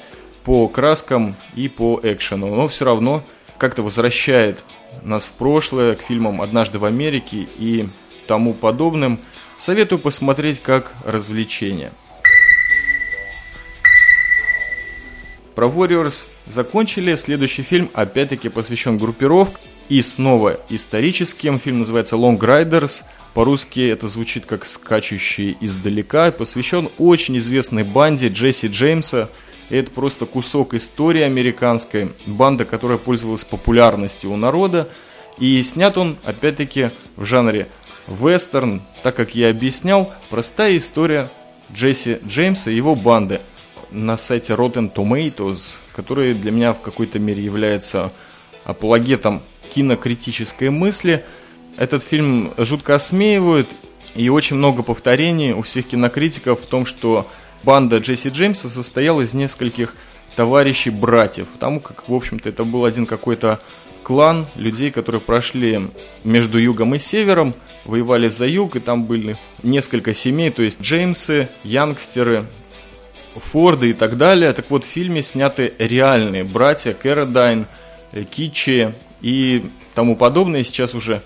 по 0.43 0.67
краскам 0.67 1.35
и 1.55 1.69
по 1.69 1.99
экшену, 2.03 2.53
но 2.55 2.67
все 2.67 2.85
равно 2.85 3.23
как-то 3.57 3.83
возвращает 3.83 4.63
нас 5.03 5.25
в 5.25 5.31
прошлое 5.31 5.95
к 5.95 6.01
фильмам 6.01 6.41
«Однажды 6.41 6.79
в 6.79 6.85
Америке» 6.85 7.47
и 7.57 7.87
тому 8.27 8.53
подобным. 8.53 9.19
Советую 9.59 9.99
посмотреть 9.99 10.61
как 10.61 10.93
развлечение. 11.05 11.91
Про 15.55 15.67
Warriors 15.67 16.25
закончили. 16.45 17.15
Следующий 17.15 17.63
фильм 17.63 17.89
опять-таки 17.93 18.49
посвящен 18.49 18.97
группировке. 18.97 19.57
И 19.89 20.01
снова 20.01 20.59
историческим. 20.69 21.59
Фильм 21.59 21.79
называется 21.79 22.15
Long 22.15 22.37
Riders– 22.37 23.03
по-русски 23.37 23.87
это 23.87 24.07
звучит 24.07 24.47
как 24.47 24.65
«скачущие 24.65 25.57
издалека», 25.61 26.31
посвящен 26.31 26.89
очень 26.97 27.37
известной 27.37 27.83
банде 27.83 28.29
Джесси 28.29 28.65
Джеймса. 28.65 29.29
И 29.69 29.75
это 29.75 29.91
просто 29.91 30.25
кусок 30.25 30.73
истории 30.73 31.21
американской, 31.21 32.09
банда, 32.25 32.65
которая 32.65 32.97
пользовалась 32.97 33.43
популярностью 33.43 34.31
у 34.31 34.37
народа. 34.37 34.89
И 35.37 35.61
снят 35.61 35.95
он, 35.99 36.17
опять-таки, 36.23 36.89
в 37.15 37.25
жанре 37.25 37.67
вестерн, 38.07 38.81
так 39.03 39.15
как 39.15 39.35
я 39.35 39.51
объяснял, 39.51 40.11
простая 40.31 40.75
история 40.75 41.29
Джесси 41.71 42.17
Джеймса 42.25 42.71
и 42.71 42.75
его 42.75 42.95
банды 42.95 43.41
на 43.91 44.17
сайте 44.17 44.53
Rotten 44.53 44.91
Tomatoes, 44.91 45.75
который 45.95 46.33
для 46.33 46.49
меня 46.49 46.73
в 46.73 46.81
какой-то 46.81 47.19
мере 47.19 47.43
является 47.43 48.11
апологетом 48.63 49.43
кинокритической 49.69 50.71
мысли– 50.71 51.23
этот 51.77 52.03
фильм 52.03 52.51
жутко 52.57 52.95
осмеивают, 52.95 53.67
и 54.15 54.29
очень 54.29 54.55
много 54.55 54.83
повторений 54.83 55.53
у 55.53 55.61
всех 55.61 55.87
кинокритиков 55.87 56.61
в 56.61 56.65
том, 56.65 56.85
что 56.85 57.29
банда 57.63 57.97
Джесси 57.97 58.29
Джеймса 58.29 58.69
состояла 58.69 59.21
из 59.21 59.33
нескольких 59.33 59.95
товарищей 60.35 60.89
братьев, 60.89 61.47
потому 61.47 61.79
как, 61.79 62.09
в 62.09 62.13
общем-то, 62.13 62.49
это 62.49 62.63
был 62.63 62.85
один 62.85 63.05
какой-то 63.05 63.59
клан 64.03 64.47
людей, 64.55 64.89
которые 64.89 65.21
прошли 65.21 65.81
между 66.23 66.57
югом 66.57 66.95
и 66.95 66.99
севером, 66.99 67.53
воевали 67.85 68.29
за 68.29 68.47
юг, 68.47 68.75
и 68.75 68.79
там 68.79 69.03
были 69.03 69.35
несколько 69.63 70.13
семей, 70.13 70.49
то 70.49 70.63
есть 70.63 70.81
Джеймсы, 70.81 71.49
Янгстеры, 71.63 72.45
Форды 73.35 73.91
и 73.91 73.93
так 73.93 74.17
далее. 74.17 74.51
Так 74.53 74.69
вот, 74.69 74.83
в 74.83 74.87
фильме 74.87 75.21
сняты 75.21 75.73
реальные 75.77 76.43
братья 76.43 76.93
Кэродайн, 76.93 77.67
Кичи 78.31 78.93
и 79.21 79.65
тому 79.93 80.15
подобное. 80.15 80.63
Сейчас 80.63 80.95
уже 80.95 81.21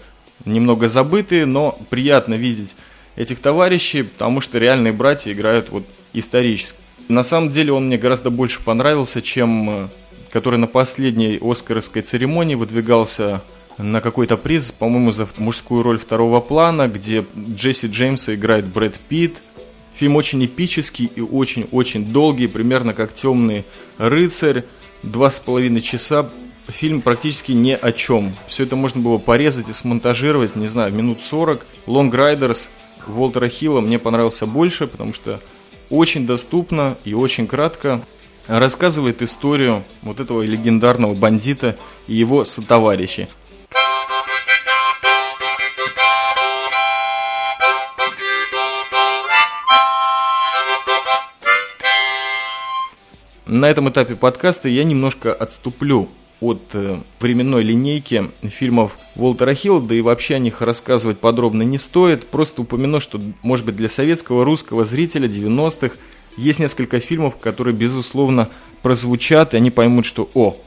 немного 0.46 0.88
забытые, 0.88 1.46
но 1.46 1.78
приятно 1.90 2.36
видеть 2.36 2.76
этих 3.16 3.40
товарищей, 3.40 4.04
потому 4.04 4.42
что 4.42 4.58
реальные 4.58 4.94
братья 4.94 5.32
играют 5.32 5.70
вот 5.70 5.86
исторически. 6.14 6.78
На 7.08 7.24
самом 7.24 7.50
деле 7.50 7.74
он 7.74 7.88
мне 7.88 7.98
гораздо 7.98 8.30
больше 8.30 8.62
понравился, 8.64 9.22
чем 9.22 9.70
э, 9.70 9.88
который 10.32 10.60
на 10.60 10.68
последней 10.68 11.40
Оскаровской 11.42 12.02
церемонии 12.02 12.56
выдвигался 12.56 13.42
на 13.78 14.02
какой-то 14.02 14.38
приз, 14.38 14.72
по-моему, 14.72 15.12
за 15.12 15.28
мужскую 15.38 15.84
роль 15.84 16.00
второго 16.00 16.40
плана, 16.40 16.88
где 16.88 17.26
Джесси 17.36 17.88
Джеймса 17.88 18.36
играет 18.36 18.66
Брэд 18.66 19.00
Питт. 19.10 19.42
Фильм 19.96 20.16
очень 20.16 20.44
эпический 20.46 21.12
и 21.14 21.22
очень-очень 21.22 22.06
долгий, 22.06 22.48
примерно 22.48 22.94
как 22.94 23.14
«Темный 23.14 23.66
рыцарь». 23.98 24.64
Два 25.04 25.32
с 25.32 25.40
половиной 25.40 25.82
часа 25.82 26.30
фильм 26.72 27.02
практически 27.02 27.52
ни 27.52 27.72
о 27.72 27.92
чем. 27.92 28.36
Все 28.48 28.64
это 28.64 28.76
можно 28.76 29.02
было 29.02 29.18
порезать 29.18 29.70
и 29.70 29.74
смонтажировать, 29.74 30.56
не 30.56 30.68
знаю, 30.68 30.94
минут 30.94 31.22
40. 31.22 31.66
Long 31.88 32.12
Riders 32.12 32.68
Волтера 33.08 33.50
Хилла 33.50 33.82
мне 33.82 34.00
понравился 34.00 34.46
больше, 34.46 34.88
потому 34.88 35.14
что 35.14 35.42
очень 35.90 36.26
доступно 36.26 36.98
и 37.04 37.14
очень 37.14 37.48
кратко 37.48 38.02
рассказывает 38.48 39.22
историю 39.22 39.84
вот 40.02 40.20
этого 40.20 40.42
легендарного 40.42 41.14
бандита 41.14 41.78
и 42.08 42.16
его 42.16 42.46
сотоварищей. 42.46 43.28
На 53.46 53.70
этом 53.70 53.90
этапе 53.90 54.16
подкаста 54.16 54.70
я 54.70 54.86
немножко 54.86 55.34
отступлю 55.34 56.10
от 56.42 56.62
э, 56.74 56.98
временной 57.20 57.64
линейки 57.64 58.30
фильмов 58.42 58.98
Уолтера 59.16 59.54
Хилла, 59.54 59.80
да 59.80 59.96
и 59.96 60.02
вообще 60.02 60.36
о 60.36 60.40
них 60.40 60.62
рассказывать 60.62 61.20
подробно 61.20 61.62
не 61.62 61.78
стоит. 61.78 62.28
Просто 62.28 62.64
упомяну, 62.64 63.00
что, 63.00 63.22
может 63.44 63.66
быть, 63.66 63.76
для 63.76 63.88
советского 63.88 64.44
русского 64.44 64.84
зрителя 64.84 65.30
90-х 65.30 65.96
есть 66.38 66.60
несколько 66.60 67.00
фильмов, 67.00 67.38
которые, 67.38 67.76
безусловно, 67.76 68.50
прозвучат, 68.82 69.54
и 69.54 69.58
они 69.58 69.70
поймут, 69.70 70.06
что 70.06 70.30
«О, 70.34 70.58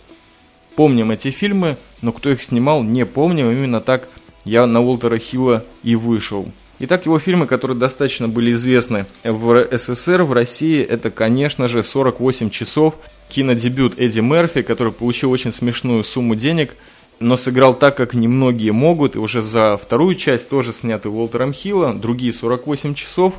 помним 0.76 1.10
эти 1.10 1.30
фильмы, 1.30 1.76
но 2.02 2.12
кто 2.12 2.30
их 2.30 2.42
снимал, 2.42 2.84
не 2.84 3.04
помним». 3.04 3.50
Именно 3.50 3.80
так 3.80 4.08
я 4.44 4.66
на 4.66 4.80
Уолтера 4.80 5.18
Хилла 5.18 5.64
и 5.82 5.96
вышел. 5.96 6.48
Итак, 6.80 7.06
его 7.06 7.20
фильмы, 7.20 7.46
которые 7.46 7.78
достаточно 7.78 8.28
были 8.28 8.52
известны 8.52 9.06
в 9.22 9.68
СССР, 9.70 10.24
в 10.24 10.32
России, 10.32 10.82
это, 10.82 11.10
конечно 11.10 11.68
же, 11.68 11.80
«48 11.80 12.50
часов», 12.50 12.96
кинодебют 13.28 13.98
Эдди 13.98 14.18
Мерфи, 14.20 14.62
который 14.62 14.92
получил 14.92 15.30
очень 15.30 15.52
смешную 15.52 16.02
сумму 16.02 16.34
денег, 16.34 16.74
но 17.20 17.36
сыграл 17.36 17.74
так, 17.74 17.96
как 17.96 18.14
немногие 18.14 18.72
могут, 18.72 19.14
и 19.14 19.18
уже 19.18 19.42
за 19.42 19.76
вторую 19.76 20.16
часть, 20.16 20.48
тоже 20.48 20.72
снятый 20.72 21.12
Уолтером 21.12 21.52
Хилла, 21.52 21.94
другие 21.94 22.32
48 22.32 22.94
часов, 22.94 23.34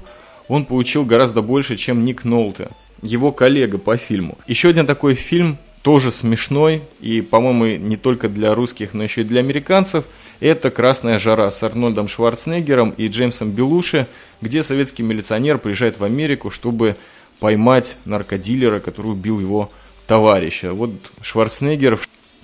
он 0.47 0.65
получил 0.65 1.03
гораздо 1.03 1.41
больше, 1.41 1.75
чем 1.75 2.05
Ник 2.05 2.23
Нолте, 2.23 2.69
его 3.01 3.33
коллега 3.33 3.77
по 3.77 3.97
фильму. 3.97 4.37
Еще 4.47 4.69
один 4.69 4.87
такой 4.87 5.13
фильм, 5.13 5.57
тоже 5.81 6.11
смешной, 6.11 6.83
и, 7.01 7.21
по-моему, 7.21 7.83
не 7.83 7.97
только 7.97 8.29
для 8.29 8.55
русских, 8.55 8.93
но 8.93 9.03
еще 9.03 9.21
и 9.21 9.25
для 9.25 9.41
американцев, 9.41 10.05
это 10.39 10.71
«Красная 10.71 11.19
жара» 11.19 11.49
с 11.51 11.61
Арнольдом 11.63 12.07
Шварценеггером 12.07 12.91
и 12.91 13.07
Джеймсом 13.07 13.51
Белуши, 13.51 14.07
где 14.41 14.63
советский 14.63 15.03
милиционер 15.03 15.57
приезжает 15.57 15.99
в 15.99 16.03
Америку, 16.03 16.49
чтобы 16.51 16.95
поймать 17.39 17.97
наркодилера, 18.05 18.79
который 18.79 19.11
убил 19.11 19.39
его 19.39 19.71
товарища. 20.07 20.73
Вот 20.73 20.91
Шварценеггер 21.21 21.97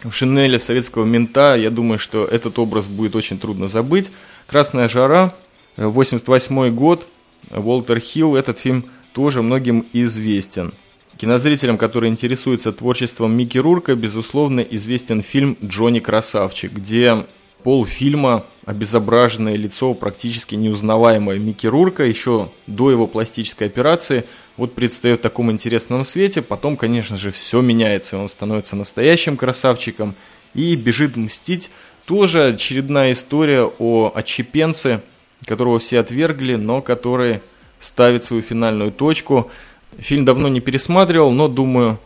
в 0.04 0.12
шинели 0.12 0.58
советского 0.58 1.06
мента, 1.06 1.56
я 1.56 1.70
думаю, 1.70 2.00
что 2.00 2.26
этот 2.26 2.58
образ 2.60 2.86
будет 2.86 3.16
очень 3.16 3.38
трудно 3.38 3.68
забыть. 3.68 4.10
«Красная 4.48 4.90
жара», 4.90 5.36
88 5.78 6.74
год, 6.74 7.08
Уолтер 7.50 8.00
Хилл, 8.00 8.36
этот 8.36 8.58
фильм 8.58 8.86
тоже 9.14 9.42
многим 9.42 9.86
известен. 9.94 10.74
Кинозрителям, 11.18 11.78
которые 11.78 12.12
интересуются 12.12 12.72
творчеством 12.72 13.36
Микки 13.38 13.58
Рурка, 13.58 13.96
безусловно, 13.96 14.62
известен 14.62 15.22
фильм 15.22 15.58
«Джонни 15.64 16.00
Красавчик», 16.00 16.72
где 16.72 17.26
полфильма 17.64 18.46
обезображенное 18.66 19.56
лицо, 19.56 19.94
практически 19.94 20.56
неузнаваемое 20.56 21.40
Микки 21.40 21.68
Рурка, 21.68 22.04
еще 22.04 22.50
до 22.68 22.92
его 22.92 23.08
пластической 23.08 23.68
операции– 23.68 24.26
вот 24.58 24.76
предстает 24.76 25.20
в 25.20 25.24
таком 25.24 25.50
интересном 25.52 26.06
свете, 26.06 26.42
потом, 26.42 26.78
конечно 26.78 27.18
же, 27.18 27.32
все 27.32 27.62
меняется, 27.62 28.18
он 28.18 28.30
становится 28.30 28.76
настоящим 28.76 29.38
красавчиком, 29.38 30.16
и 30.54 30.76
«Бежит 30.76 31.16
мстить». 31.16 31.70
Тоже 32.06 32.48
очередная 32.50 33.14
история 33.14 33.64
о 33.64 34.12
отщепенце, 34.14 35.02
которого 35.46 35.80
все 35.80 36.00
отвергли, 36.00 36.56
но 36.56 36.82
который 36.82 37.42
ставит 37.80 38.24
свою 38.24 38.42
финальную 38.42 38.92
точку. 38.92 39.50
Фильм 39.98 40.26
давно 40.26 40.48
не 40.48 40.60
пересматривал, 40.60 41.32
но 41.32 41.48
думаю, 41.48 42.00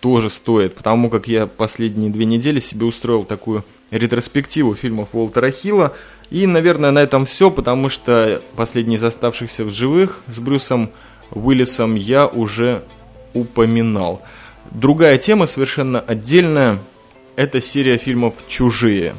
тоже 0.00 0.30
стоит, 0.30 0.74
потому 0.74 1.10
как 1.10 1.28
я 1.28 1.46
последние 1.46 2.10
две 2.10 2.24
недели 2.24 2.58
себе 2.58 2.86
устроил 2.86 3.24
такую 3.24 3.64
ретроспективу 3.90 4.74
фильмов 4.74 5.10
Уолтера 5.12 5.50
Хилла. 5.50 5.94
И, 6.30 6.46
наверное, 6.46 6.90
на 6.90 7.00
этом 7.00 7.26
все, 7.26 7.50
потому 7.50 7.88
что 7.88 8.40
последний 8.56 8.96
из 8.96 9.04
оставшихся 9.04 9.64
в 9.64 9.70
живых 9.70 10.22
с 10.28 10.38
Брюсом 10.38 10.90
Уиллисом 11.32 11.94
я 11.94 12.26
уже 12.26 12.82
упоминал. 13.34 14.22
Другая 14.70 15.18
тема, 15.18 15.46
совершенно 15.46 16.00
отдельная, 16.00 16.78
это 17.36 17.60
серия 17.60 17.98
фильмов 17.98 18.34
«Чужие». 18.48 19.14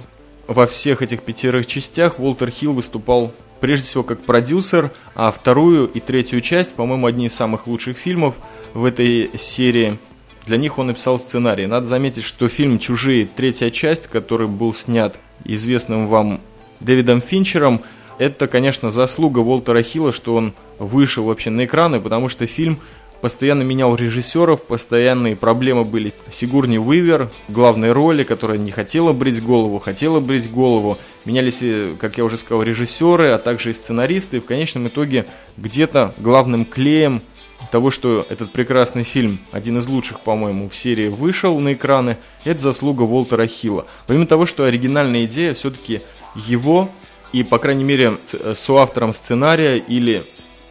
Во 0.47 0.67
всех 0.67 1.01
этих 1.01 1.21
пятерых 1.21 1.65
частях 1.65 2.19
Уолтер 2.19 2.49
Хилл 2.49 2.73
выступал 2.73 3.31
прежде 3.59 3.85
всего 3.85 4.03
как 4.03 4.19
продюсер, 4.21 4.91
а 5.15 5.31
вторую 5.31 5.87
и 5.87 5.99
третью 5.99 6.41
часть, 6.41 6.73
по-моему, 6.73 7.07
одни 7.07 7.27
из 7.27 7.35
самых 7.35 7.67
лучших 7.67 7.97
фильмов 7.97 8.35
в 8.73 8.85
этой 8.85 9.29
серии– 9.37 9.97
для 10.45 10.57
них 10.57 10.77
он 10.79 10.87
написал 10.87 11.19
сценарий. 11.19 11.67
Надо 11.67 11.85
заметить, 11.87 12.23
что 12.23 12.49
фильм 12.49 12.79
«Чужие», 12.79 13.27
третья 13.27 13.69
часть, 13.69 14.07
который 14.07 14.47
был 14.47 14.73
снят 14.73 15.15
известным 15.43 16.07
вам 16.07 16.41
Дэвидом 16.79 17.21
Финчером, 17.21 17.81
это, 18.17 18.47
конечно, 18.47 18.91
заслуга 18.91 19.39
Уолтера 19.39 19.81
Хилла, 19.81 20.11
что 20.11 20.35
он 20.35 20.53
вышел 20.77 21.23
вообще 21.23 21.49
на 21.49 21.65
экраны, 21.65 21.99
потому 21.99 22.29
что 22.29 22.45
фильм 22.45 22.77
постоянно 23.21 23.61
менял 23.61 23.95
режиссеров, 23.95 24.63
постоянные 24.63 25.35
проблемы 25.35 25.85
были. 25.85 26.13
Сигурни 26.31 26.77
Уивер, 26.77 27.29
главной 27.47 27.91
роли, 27.91 28.23
которая 28.23 28.57
не 28.57 28.71
хотела 28.71 29.13
брить 29.13 29.41
голову, 29.43 29.79
хотела 29.79 30.19
брить 30.19 30.51
голову. 30.51 30.97
Менялись, 31.25 31.59
э, 31.61 31.93
как 31.99 32.17
я 32.17 32.25
уже 32.25 32.37
сказал, 32.37 32.63
режиссеры, 32.63 33.29
а 33.29 33.37
также 33.37 33.71
и 33.71 33.73
сценаристы. 33.73 34.37
И 34.37 34.39
в 34.39 34.45
конечном 34.45 34.87
итоге 34.87 35.25
где-то 35.57 36.13
главным 36.17 36.65
клеем 36.65 37.21
того, 37.69 37.91
что 37.91 38.25
этот 38.29 38.51
прекрасный 38.51 39.03
фильм, 39.03 39.39
один 39.51 39.77
из 39.77 39.87
лучших, 39.87 40.21
по-моему, 40.21 40.67
в 40.69 40.75
серии 40.75 41.09
вышел 41.09 41.59
на 41.59 41.73
экраны, 41.73 42.17
это 42.43 42.59
заслуга 42.59 43.03
Уолтера 43.03 43.45
Хилла. 43.45 43.85
Помимо 44.07 44.25
того, 44.25 44.45
что 44.45 44.63
оригинальная 44.63 45.25
идея 45.25 45.53
все-таки 45.53 46.01
его 46.35 46.89
и, 47.33 47.43
по 47.43 47.59
крайней 47.59 47.83
мере, 47.83 48.17
э, 48.33 48.53
соавтором 48.55 49.13
сценария 49.13 49.77
или 49.77 50.23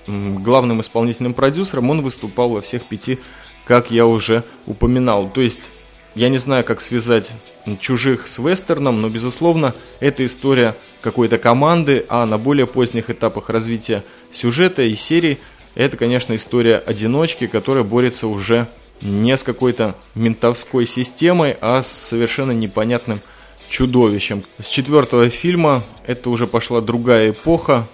главным 0.06 0.80
исполнительным 0.80 1.34
продюсером 1.34 1.90
он 1.90 2.02
выступал 2.02 2.50
во 2.50 2.60
всех 2.60 2.84
пяти, 2.84 3.18
как 3.64 3.90
я 3.90 4.06
уже 4.06 4.44
упоминал. 4.66 5.30
То 5.30 5.40
есть, 5.40 5.68
я 6.14 6.28
не 6.28 6.38
знаю, 6.38 6.64
как 6.64 6.80
связать 6.80 7.30
чужих 7.78 8.26
с 8.26 8.38
вестерном, 8.38 9.00
но, 9.00 9.08
безусловно, 9.08 9.74
это 10.00 10.26
история 10.26 10.74
какой-то 11.02 11.38
команды, 11.38 12.04
а 12.08 12.26
на 12.26 12.36
более 12.36 12.66
поздних 12.66 13.10
этапах 13.10 13.48
развития 13.48 14.02
сюжета 14.32 14.82
и 14.82 14.94
серии– 14.96 15.38
это, 15.74 15.96
конечно, 15.96 16.34
история 16.34 16.76
одиночки, 16.76 17.46
которая 17.46 17.84
борется 17.84 18.26
уже 18.26 18.68
не 19.02 19.36
с 19.36 19.42
какой-то 19.42 19.94
ментовской 20.14 20.86
системой, 20.86 21.56
а 21.60 21.82
с 21.82 21.90
совершенно 21.90 22.52
непонятным 22.52 23.20
чудовищем. 23.68 24.42
С 24.60 24.68
четвертого 24.68 25.30
фильма 25.30 25.82
это 26.06 26.28
уже 26.28 26.46
пошла 26.46 26.80
другая 26.80 27.30
эпоха, 27.30 27.88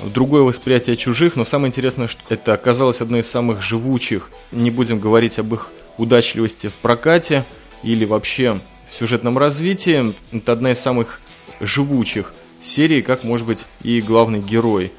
другое 0.00 0.42
восприятие 0.42 0.96
чужих, 0.96 1.34
но 1.34 1.44
самое 1.44 1.68
интересное, 1.68 2.08
что 2.08 2.20
это 2.28 2.52
оказалось 2.52 3.00
одной 3.00 3.20
из 3.20 3.30
самых 3.30 3.62
живучих. 3.62 4.30
Не 4.52 4.70
будем 4.70 5.00
говорить 5.00 5.38
об 5.38 5.54
их 5.54 5.70
удачливости 5.96 6.68
в 6.68 6.74
прокате 6.74 7.44
или 7.82 8.04
вообще 8.04 8.60
в 8.90 8.94
сюжетном 8.94 9.38
развитии. 9.38 10.14
Это 10.30 10.52
одна 10.52 10.72
из 10.72 10.78
самых 10.78 11.20
живучих 11.60 12.34
серий, 12.62 13.02
как 13.02 13.24
может 13.24 13.46
быть 13.46 13.64
и 13.82 14.00
главный 14.00 14.40
герой, 14.40 14.92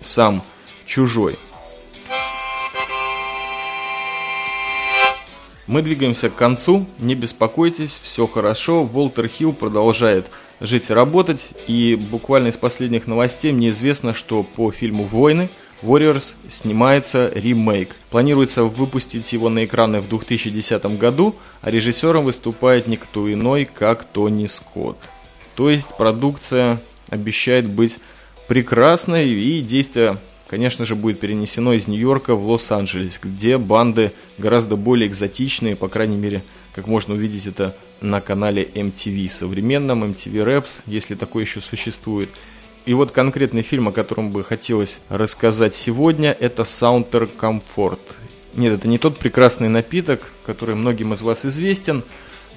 сам 0.00 0.42
чужой. 0.86 1.38
Мы 5.72 5.80
двигаемся 5.80 6.28
к 6.28 6.34
концу, 6.34 6.84
не 6.98 7.14
беспокойтесь, 7.14 7.98
все 8.02 8.26
хорошо. 8.26 8.84
Волтер 8.84 9.26
Хилл 9.26 9.54
продолжает 9.54 10.26
жить 10.60 10.90
и 10.90 10.92
работать. 10.92 11.52
И 11.66 11.98
буквально 12.10 12.48
из 12.48 12.58
последних 12.58 13.06
новостей 13.06 13.52
мне 13.52 13.70
известно, 13.70 14.12
что 14.12 14.42
по 14.42 14.70
фильму 14.70 15.04
«Войны» 15.04 15.48
Warriors 15.80 16.34
снимается 16.50 17.32
ремейк. 17.34 17.96
Планируется 18.10 18.64
выпустить 18.64 19.32
его 19.32 19.48
на 19.48 19.64
экраны 19.64 20.02
в 20.02 20.10
2010 20.10 20.98
году, 20.98 21.36
а 21.62 21.70
режиссером 21.70 22.24
выступает 22.24 22.86
никто 22.86 23.32
иной, 23.32 23.64
как 23.64 24.04
Тони 24.04 24.48
Скотт. 24.48 24.98
То 25.56 25.70
есть 25.70 25.96
продукция 25.96 26.82
обещает 27.08 27.66
быть 27.66 27.96
прекрасной 28.46 29.30
и 29.30 29.62
действия 29.62 30.18
конечно 30.52 30.84
же, 30.84 30.96
будет 30.96 31.18
перенесено 31.18 31.72
из 31.72 31.88
Нью-Йорка 31.88 32.34
в 32.34 32.44
Лос-Анджелес, 32.44 33.18
где 33.22 33.56
банды 33.56 34.12
гораздо 34.36 34.76
более 34.76 35.08
экзотичные, 35.08 35.76
по 35.76 35.88
крайней 35.88 36.18
мере, 36.18 36.44
как 36.74 36.86
можно 36.86 37.14
увидеть 37.14 37.46
это 37.46 37.74
на 38.02 38.20
канале 38.20 38.62
MTV, 38.62 39.30
современном 39.30 40.04
MTV 40.04 40.44
Raps, 40.44 40.80
если 40.84 41.14
такое 41.14 41.44
еще 41.44 41.62
существует. 41.62 42.28
И 42.84 42.92
вот 42.92 43.12
конкретный 43.12 43.62
фильм, 43.62 43.88
о 43.88 43.92
котором 43.92 44.30
бы 44.30 44.44
хотелось 44.44 45.00
рассказать 45.08 45.74
сегодня, 45.74 46.36
это 46.38 46.64
Saunter 46.64 47.30
Comfort. 47.34 48.00
Нет, 48.54 48.74
это 48.74 48.88
не 48.88 48.98
тот 48.98 49.16
прекрасный 49.16 49.70
напиток, 49.70 50.32
который 50.44 50.74
многим 50.74 51.14
из 51.14 51.22
вас 51.22 51.46
известен. 51.46 52.02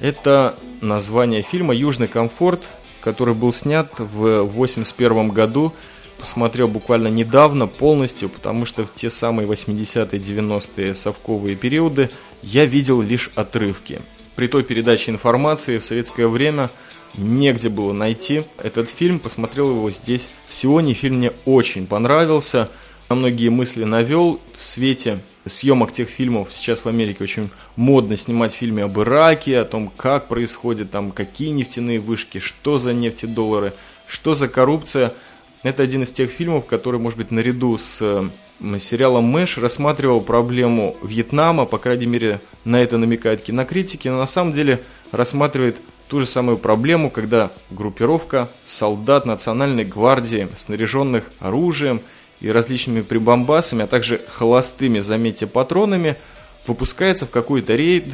Это 0.02 0.56
название 0.82 1.44
фильма 1.44 1.74
«Южный 1.74 2.10
комфорт», 2.10 2.62
который 3.00 3.36
был 3.36 3.54
снят 3.54 3.88
в 3.98 4.42
1981 4.42 5.30
году 5.30 5.74
посмотрел 6.18 6.68
буквально 6.68 7.08
недавно 7.08 7.68
полностью, 7.68 8.30
потому 8.30 8.66
что 8.66 8.86
в 8.86 8.94
те 8.94 9.10
самые 9.10 9.48
80-е, 9.48 10.20
90-е 10.20 10.96
совковые 10.96 11.56
периоды 11.56 12.10
я 12.42 12.66
видел 12.66 13.02
лишь 13.02 13.32
отрывки. 13.36 14.02
При 14.36 14.48
той 14.48 14.64
передаче 14.64 15.12
информации 15.12 15.78
в 15.78 15.86
советское 15.86 16.28
время 16.28 16.70
негде 17.16 17.70
было 17.70 17.94
найти 17.94 18.44
этот 18.62 18.90
фильм, 18.90 19.20
посмотрел 19.20 19.70
его 19.70 19.90
здесь. 19.92 20.28
В 20.50 20.54
Сионе, 20.54 20.94
фильм 20.94 21.18
мне 21.18 21.32
очень 21.46 21.88
понравился, 21.88 22.70
на 23.10 23.16
многие 23.16 23.50
мысли 23.50 23.84
навел. 23.84 24.42
В 24.58 24.66
свете 24.66 25.20
съемок 25.48 25.92
тех 25.92 26.10
фильмов 26.10 26.50
сейчас 26.52 26.84
в 26.84 26.88
Америке 26.88 27.24
очень 27.24 27.50
модно 27.76 28.18
снимать 28.18 28.54
фильмы 28.54 28.82
об 28.82 29.00
Ираке, 29.00 29.60
о 29.60 29.66
том, 29.66 29.92
как 29.96 30.28
происходит 30.28 30.92
там, 30.92 31.12
какие 31.12 31.50
нефтяные 31.50 32.00
вышки, 32.00 32.40
что 32.40 32.78
за 32.78 32.94
нефтедоллары, 32.94 33.74
что 34.08 34.34
за 34.34 34.48
коррупция– 34.48 35.14
это 35.70 35.82
один 35.82 36.04
из 36.04 36.12
тех 36.12 36.30
фильмов, 36.30 36.66
который, 36.66 37.00
может 37.00 37.18
быть, 37.18 37.32
наряду 37.32 37.78
с 37.78 38.30
сериалом 38.80 39.26
«Мэш» 39.26 39.58
рассматривал 39.58 40.22
проблему 40.22 40.96
Вьетнама, 41.02 41.66
по 41.66 41.80
крайней 41.80 42.06
мере, 42.06 42.40
на 42.66 42.82
это 42.82 42.98
намекают 43.00 43.42
кинокритики, 43.42 44.08
но 44.08 44.20
на 44.20 44.28
самом 44.28 44.54
деле 44.54 44.80
рассматривает 45.12 45.78
ту 46.08 46.20
же 46.20 46.28
самую 46.28 46.58
проблему, 46.58 47.10
когда 47.10 47.52
группировка 47.72 48.48
солдат 48.64 49.26
Национальной 49.26 49.86
гвардии, 49.86 50.48
снаряженных 50.56 51.32
оружием 51.40 52.00
и 52.42 52.52
различными 52.52 53.02
прибамбасами, 53.02 53.86
а 53.86 53.88
также 53.88 54.22
холостыми, 54.28 55.00
заметьте, 55.00 55.48
патронами, 55.48 56.16
выпускается 56.68 57.26
в 57.26 57.32
какой-то 57.32 57.76
рейд, 57.76 58.06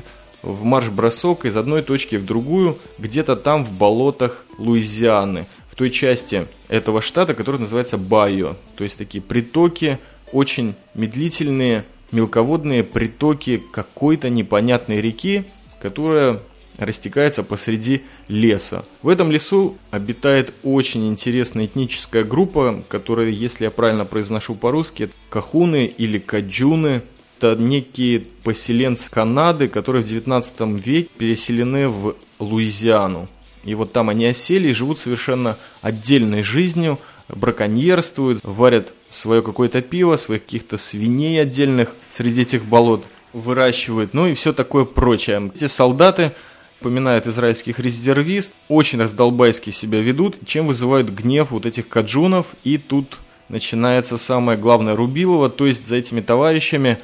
в 0.42 0.64
марш-бросок 0.64 1.46
из 1.46 1.56
одной 1.58 1.82
точки 1.82 2.16
в 2.16 2.26
другую, 2.26 2.78
где-то 2.98 3.36
там 3.36 3.66
в 3.66 3.72
болотах 3.74 4.46
Луизианы– 4.58 5.48
в 5.72 5.76
той 5.76 5.90
части 5.90 6.48
этого 6.68 7.02
штата, 7.02 7.34
который 7.34 7.62
называется 7.62 7.98
Байо. 7.98 8.56
То 8.76 8.84
есть 8.84 8.98
такие 8.98 9.22
притоки, 9.22 10.00
очень 10.34 10.76
медлительные, 10.94 11.86
мелководные 12.12 12.84
притоки 12.84 13.62
какой-то 13.72 14.30
непонятной 14.30 15.00
реки, 15.02 15.46
которая 15.82 16.40
растекается 16.78 17.44
посреди 17.44 18.02
леса. 18.28 18.84
В 19.02 19.10
этом 19.10 19.32
лесу 19.32 19.78
обитает 19.92 20.54
очень 20.64 21.08
интересная 21.08 21.66
этническая 21.66 22.24
группа, 22.24 22.84
которая, 22.88 23.30
если 23.30 23.66
я 23.66 23.72
правильно 23.72 24.06
произношу 24.06 24.56
по-русски, 24.56 25.10
кахуны 25.30 25.86
или 25.86 26.18
каджуны. 26.20 27.02
Это 27.38 27.56
некие 27.56 28.20
поселенцы 28.44 29.10
Канады, 29.10 29.68
которые 29.68 30.04
в 30.04 30.08
19 30.08 30.60
веке 30.86 31.10
переселены 31.18 31.88
в 31.88 32.16
Луизиану. 32.40 33.28
И 33.64 33.76
вот 33.76 33.92
там 33.92 34.10
они 34.10 34.26
осели 34.26 34.70
и 34.70 34.74
живут 34.74 35.00
совершенно 35.00 35.58
отдельной 35.82 36.44
жизнью, 36.44 37.00
браконьерствуют, 37.30 38.40
варят 38.44 38.94
свое 39.10 39.42
какое-то 39.42 39.82
пиво, 39.82 40.16
своих 40.16 40.44
каких-то 40.44 40.78
свиней 40.78 41.42
отдельных 41.42 41.96
среди 42.16 42.42
этих 42.42 42.66
болот 42.66 43.06
выращивают, 43.34 44.14
ну 44.14 44.28
и 44.28 44.34
все 44.34 44.54
такое 44.54 44.86
прочее. 44.86 45.52
Эти 45.56 45.68
солдаты, 45.68 46.34
упоминают 46.82 47.28
израильских 47.28 47.80
резервист, 47.80 48.54
очень 48.68 49.00
раздолбайски 49.00 49.70
себя 49.70 50.02
ведут, 50.02 50.38
чем 50.46 50.66
вызывают 50.66 51.10
гнев 51.10 51.52
вот 51.52 51.66
этих 51.66 51.88
каджунов, 51.88 52.48
и 52.64 52.78
тут 52.78 53.20
начинается 53.50 54.18
самое 54.18 54.58
главное 54.58 54.96
Рубилова, 54.96 55.50
то 55.50 55.68
есть 55.68 55.86
за 55.86 55.98
этими 55.98 56.22
товарищами, 56.22 56.98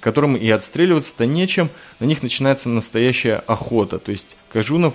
которым 0.00 0.36
и 0.36 0.48
отстреливаться-то 0.50 1.26
нечем, 1.26 1.70
на 1.98 2.04
них 2.04 2.22
начинается 2.22 2.68
настоящая 2.68 3.36
охота, 3.46 3.98
то 3.98 4.10
есть 4.10 4.36
каджунов 4.50 4.94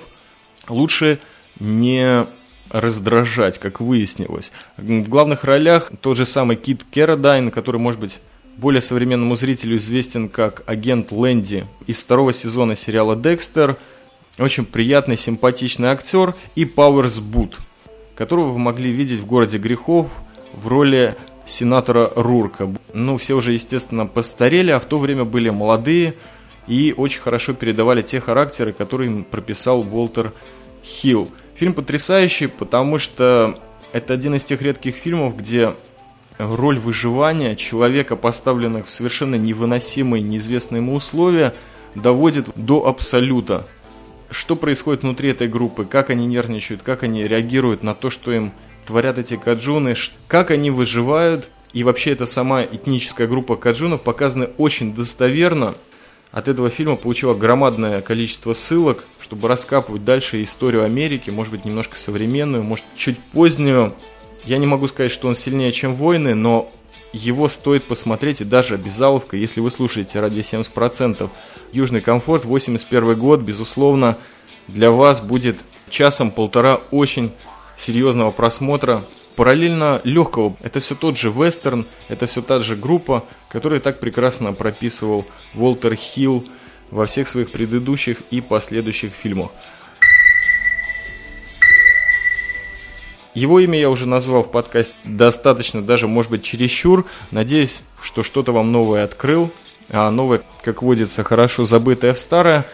лучше 0.70 1.20
не 1.60 2.26
раздражать, 2.70 3.60
как 3.60 3.80
выяснилось. 3.80 4.52
В 4.78 5.10
главных 5.10 5.44
ролях 5.44 5.92
тот 6.02 6.18
же 6.18 6.26
самый 6.26 6.58
Кит 6.58 6.84
Керадайн, 6.90 7.52
который, 7.52 7.80
может 7.80 8.00
быть, 8.00 8.20
более 8.58 8.82
современному 8.82 9.36
зрителю 9.36 9.78
известен 9.78 10.30
как 10.30 10.64
агент 10.66 11.12
Лэнди 11.12 11.68
из 11.86 12.02
второго 12.02 12.34
сезона 12.34 12.76
сериала 12.76 13.16
«Декстер», 13.16 13.78
очень 14.38 14.66
приятный, 14.66 15.18
симпатичный 15.18 15.90
актер, 15.90 16.36
и 16.56 16.66
Пауэрс 16.66 17.20
Бут, 17.20 17.58
которого 18.16 18.50
вы 18.50 18.60
могли 18.60 18.92
видеть 18.92 19.20
в 19.20 19.26
«Городе 19.26 19.58
грехов» 19.58 20.12
в 20.54 20.68
роли 20.68 21.16
сенатора 21.46 22.12
Рурка. 22.16 22.70
Ну, 22.94 23.18
все 23.18 23.36
уже, 23.36 23.54
естественно, 23.54 24.06
постарели, 24.06 24.72
а 24.72 24.80
в 24.80 24.86
то 24.86 25.00
время 25.00 25.24
были 25.24 25.50
молодые 25.50 26.16
и 26.68 26.94
очень 26.96 27.22
хорошо 27.22 27.54
передавали 27.54 28.02
те 28.02 28.20
характеры, 28.20 28.74
которые 28.74 29.10
им 29.10 29.24
прописал 29.24 29.82
Уолтер 29.82 30.34
Хилл. 30.84 31.30
Фильм 31.56 31.74
потрясающий, 31.74 32.48
потому 32.48 33.00
что 33.00 33.60
это 33.94 34.14
один 34.14 34.36
из 34.36 34.44
тех 34.44 34.62
редких 34.62 34.96
фильмов, 34.96 35.38
где 35.38 35.74
роль 36.38 36.78
выживания 36.78 37.56
человека, 37.56 38.16
поставленных 38.16 38.88
в 38.88 38.90
совершенно 38.90 39.36
невыносимые, 39.36 40.22
неизвестные 40.22 40.82
ему 40.82 40.96
условия, 40.96 41.54
доводит 41.96 42.48
до 42.56 42.86
абсолюта. 42.86 43.66
Что 44.30 44.56
происходит 44.56 45.04
внутри 45.04 45.32
этой 45.32 45.48
группы, 45.48 45.86
как 45.86 46.10
они 46.10 46.26
нервничают, 46.26 46.82
как 46.84 47.04
они 47.04 47.26
реагируют 47.26 47.82
на 47.82 47.96
то, 47.96 48.10
что 48.10 48.32
им 48.32 48.52
творят 48.86 49.18
эти 49.18 49.36
каджуны, 49.36 49.96
как 50.28 50.52
они 50.52 50.70
выживают. 50.70 51.50
И 51.74 51.84
вообще 51.84 52.12
эта 52.12 52.26
сама 52.26 52.64
этническая 52.64 53.28
группа 53.28 53.56
каджунов 53.56 54.02
показаны 54.02 54.50
очень 54.58 54.94
достоверно. 54.94 55.76
От 56.32 56.48
этого 56.48 56.70
фильма 56.70 56.96
получила 56.96 57.34
громадное 57.34 58.02
количество 58.02 58.54
ссылок, 58.54 59.04
чтобы 59.22 59.48
раскапывать 59.48 60.04
дальше 60.04 60.44
историю 60.44 60.84
Америки, 60.84 61.30
может 61.30 61.52
быть 61.52 61.66
немножко 61.66 61.98
современную, 61.98 62.64
может 62.64 62.86
чуть 62.96 63.18
позднюю. 63.18 63.96
Я 64.46 64.58
не 64.58 64.66
могу 64.66 64.88
сказать, 64.88 65.12
что 65.12 65.28
он 65.28 65.36
сильнее, 65.36 65.72
чем 65.72 65.96
«Войны», 65.96 66.36
но 66.36 66.72
его 67.14 67.50
стоит 67.50 67.86
посмотреть 67.86 68.42
и 68.42 68.46
даже 68.46 68.76
обязаловка, 68.76 69.38
если 69.38 69.62
вы 69.62 69.72
слушаете 69.72 70.20
ради 70.20 70.40
70%. 70.40 71.30
Южный 71.72 72.02
комфорт, 72.02 72.46
81 72.46 73.18
год, 73.18 73.42
безусловно, 73.42 74.18
для 74.68 74.92
вас 74.92 75.22
будет 75.22 75.58
часом-полтора 75.90 76.82
очень 76.92 77.32
серьезного 77.78 78.32
просмотра. 78.32 79.04
Параллельно 79.38 80.02
легкого, 80.04 80.58
это 80.64 80.80
все 80.80 80.96
тот 80.96 81.16
же 81.16 81.30
вестерн, 81.30 81.86
это 82.08 82.26
все 82.26 82.42
та 82.42 82.60
же 82.60 82.76
группа, 82.76 83.24
которую 83.50 83.80
так 83.80 84.00
прекрасно 84.00 84.52
прописывал 84.52 85.28
Уолтер 85.54 85.94
Хилл 85.94 86.44
во 86.90 87.06
всех 87.06 87.28
своих 87.28 87.52
предыдущих 87.52 88.18
и 88.32 88.42
последующих 88.42 89.14
фильмах. 89.14 89.52
Его 93.36 93.60
имя 93.60 93.80
я 93.80 93.92
уже 93.92 94.08
назвал 94.08 94.42
в 94.42 94.50
подкасте 94.50 94.96
достаточно, 95.04 95.84
даже 95.84 96.08
может 96.08 96.32
быть 96.32 96.44
чересчур. 96.44 97.06
Надеюсь, 97.30 97.84
что 98.02 98.24
что-то 98.24 98.52
вам 98.52 98.72
новое 98.72 99.04
открыл. 99.04 99.52
А 99.90 100.10
новое, 100.10 100.42
как 100.64 100.82
водится, 100.82 101.24
хорошо 101.24 101.64
забытое 101.64 102.16
в 102.16 102.20
старое. 102.20 102.66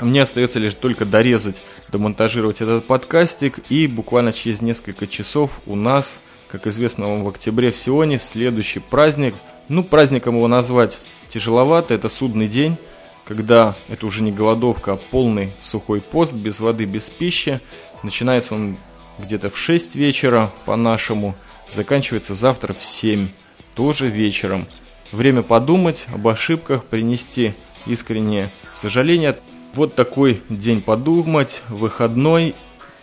Мне 0.00 0.22
остается 0.22 0.58
лишь 0.58 0.74
только 0.74 1.04
дорезать, 1.04 1.62
домонтажировать 1.88 2.60
этот 2.60 2.84
подкастик. 2.84 3.60
И 3.68 3.86
буквально 3.86 4.32
через 4.32 4.60
несколько 4.60 5.06
часов 5.06 5.60
у 5.66 5.76
нас, 5.76 6.18
как 6.48 6.66
известно 6.66 7.08
вам 7.08 7.24
в 7.24 7.28
октябре 7.28 7.70
в 7.70 7.76
Сионе, 7.76 8.18
следующий 8.18 8.80
праздник. 8.80 9.34
Ну, 9.68 9.84
праздником 9.84 10.36
его 10.36 10.48
назвать 10.48 10.98
тяжеловато. 11.28 11.94
Это 11.94 12.08
судный 12.08 12.48
день, 12.48 12.76
когда 13.24 13.76
это 13.88 14.06
уже 14.06 14.22
не 14.22 14.32
голодовка, 14.32 14.94
а 14.94 14.96
полный 14.96 15.52
сухой 15.60 16.00
пост, 16.00 16.32
без 16.32 16.58
воды, 16.60 16.84
без 16.84 17.08
пищи. 17.08 17.60
Начинается 18.02 18.54
он 18.54 18.76
где-то 19.18 19.50
в 19.50 19.58
6 19.58 19.94
вечера 19.94 20.50
по-нашему, 20.64 21.36
заканчивается 21.70 22.34
завтра 22.34 22.72
в 22.72 22.82
7, 22.84 23.28
тоже 23.74 24.08
вечером. 24.08 24.66
Время 25.12 25.42
подумать 25.42 26.06
об 26.12 26.26
ошибках, 26.26 26.84
принести 26.84 27.54
искреннее 27.86 28.50
сожаление. 28.74 29.36
Вот 29.74 29.94
такой 29.94 30.42
день 30.50 30.82
подумать, 30.82 31.62
выходной, 31.70 32.54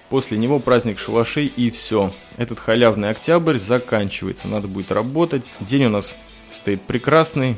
после 0.10 0.38
него 0.38 0.60
праздник 0.60 1.00
шалашей 1.00 1.48
и 1.48 1.72
все. 1.72 2.14
Этот 2.38 2.60
халявный 2.60 3.10
октябрь 3.10 3.58
заканчивается, 3.58 4.48
надо 4.48 4.68
будет 4.68 4.92
работать. 4.92 5.44
День 5.60 5.86
у 5.86 5.90
нас 5.90 6.16
стоит 6.52 6.82
прекрасный, 6.84 7.58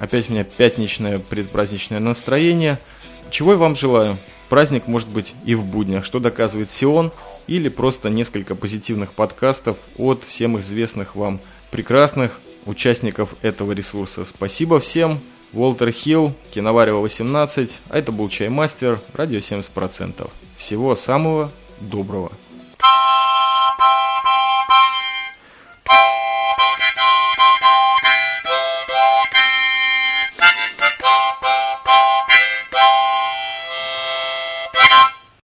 опять 0.00 0.28
у 0.28 0.32
меня 0.32 0.42
пятничное 0.42 1.20
предпраздничное 1.20 2.00
настроение. 2.00 2.80
Чего 3.30 3.52
я 3.52 3.58
вам 3.58 3.76
желаю? 3.76 4.16
Праздник 4.48 4.88
может 4.88 5.08
быть 5.08 5.34
и 5.44 5.54
в 5.54 5.64
буднях, 5.64 6.04
что 6.04 6.18
доказывает 6.18 6.68
Сион, 6.68 7.12
или 7.46 7.68
просто 7.68 8.10
несколько 8.10 8.56
позитивных 8.56 9.12
подкастов 9.12 9.76
от 9.96 10.24
всем 10.24 10.58
известных 10.58 11.14
вам 11.14 11.38
прекрасных 11.70 12.40
участников 12.66 13.36
этого 13.42 13.70
ресурса. 13.70 14.24
Спасибо 14.24 14.80
всем. 14.80 15.20
Уолтер 15.52 15.90
Хилл, 15.92 16.34
Киноварево 16.50 17.00
18, 17.00 17.80
а 17.88 17.98
это 17.98 18.12
был 18.12 18.28
Чаймастер, 18.28 19.00
радио 19.14 19.38
70%. 19.38 20.30
Всего 20.58 20.94
самого 20.94 21.50
доброго! 21.80 22.32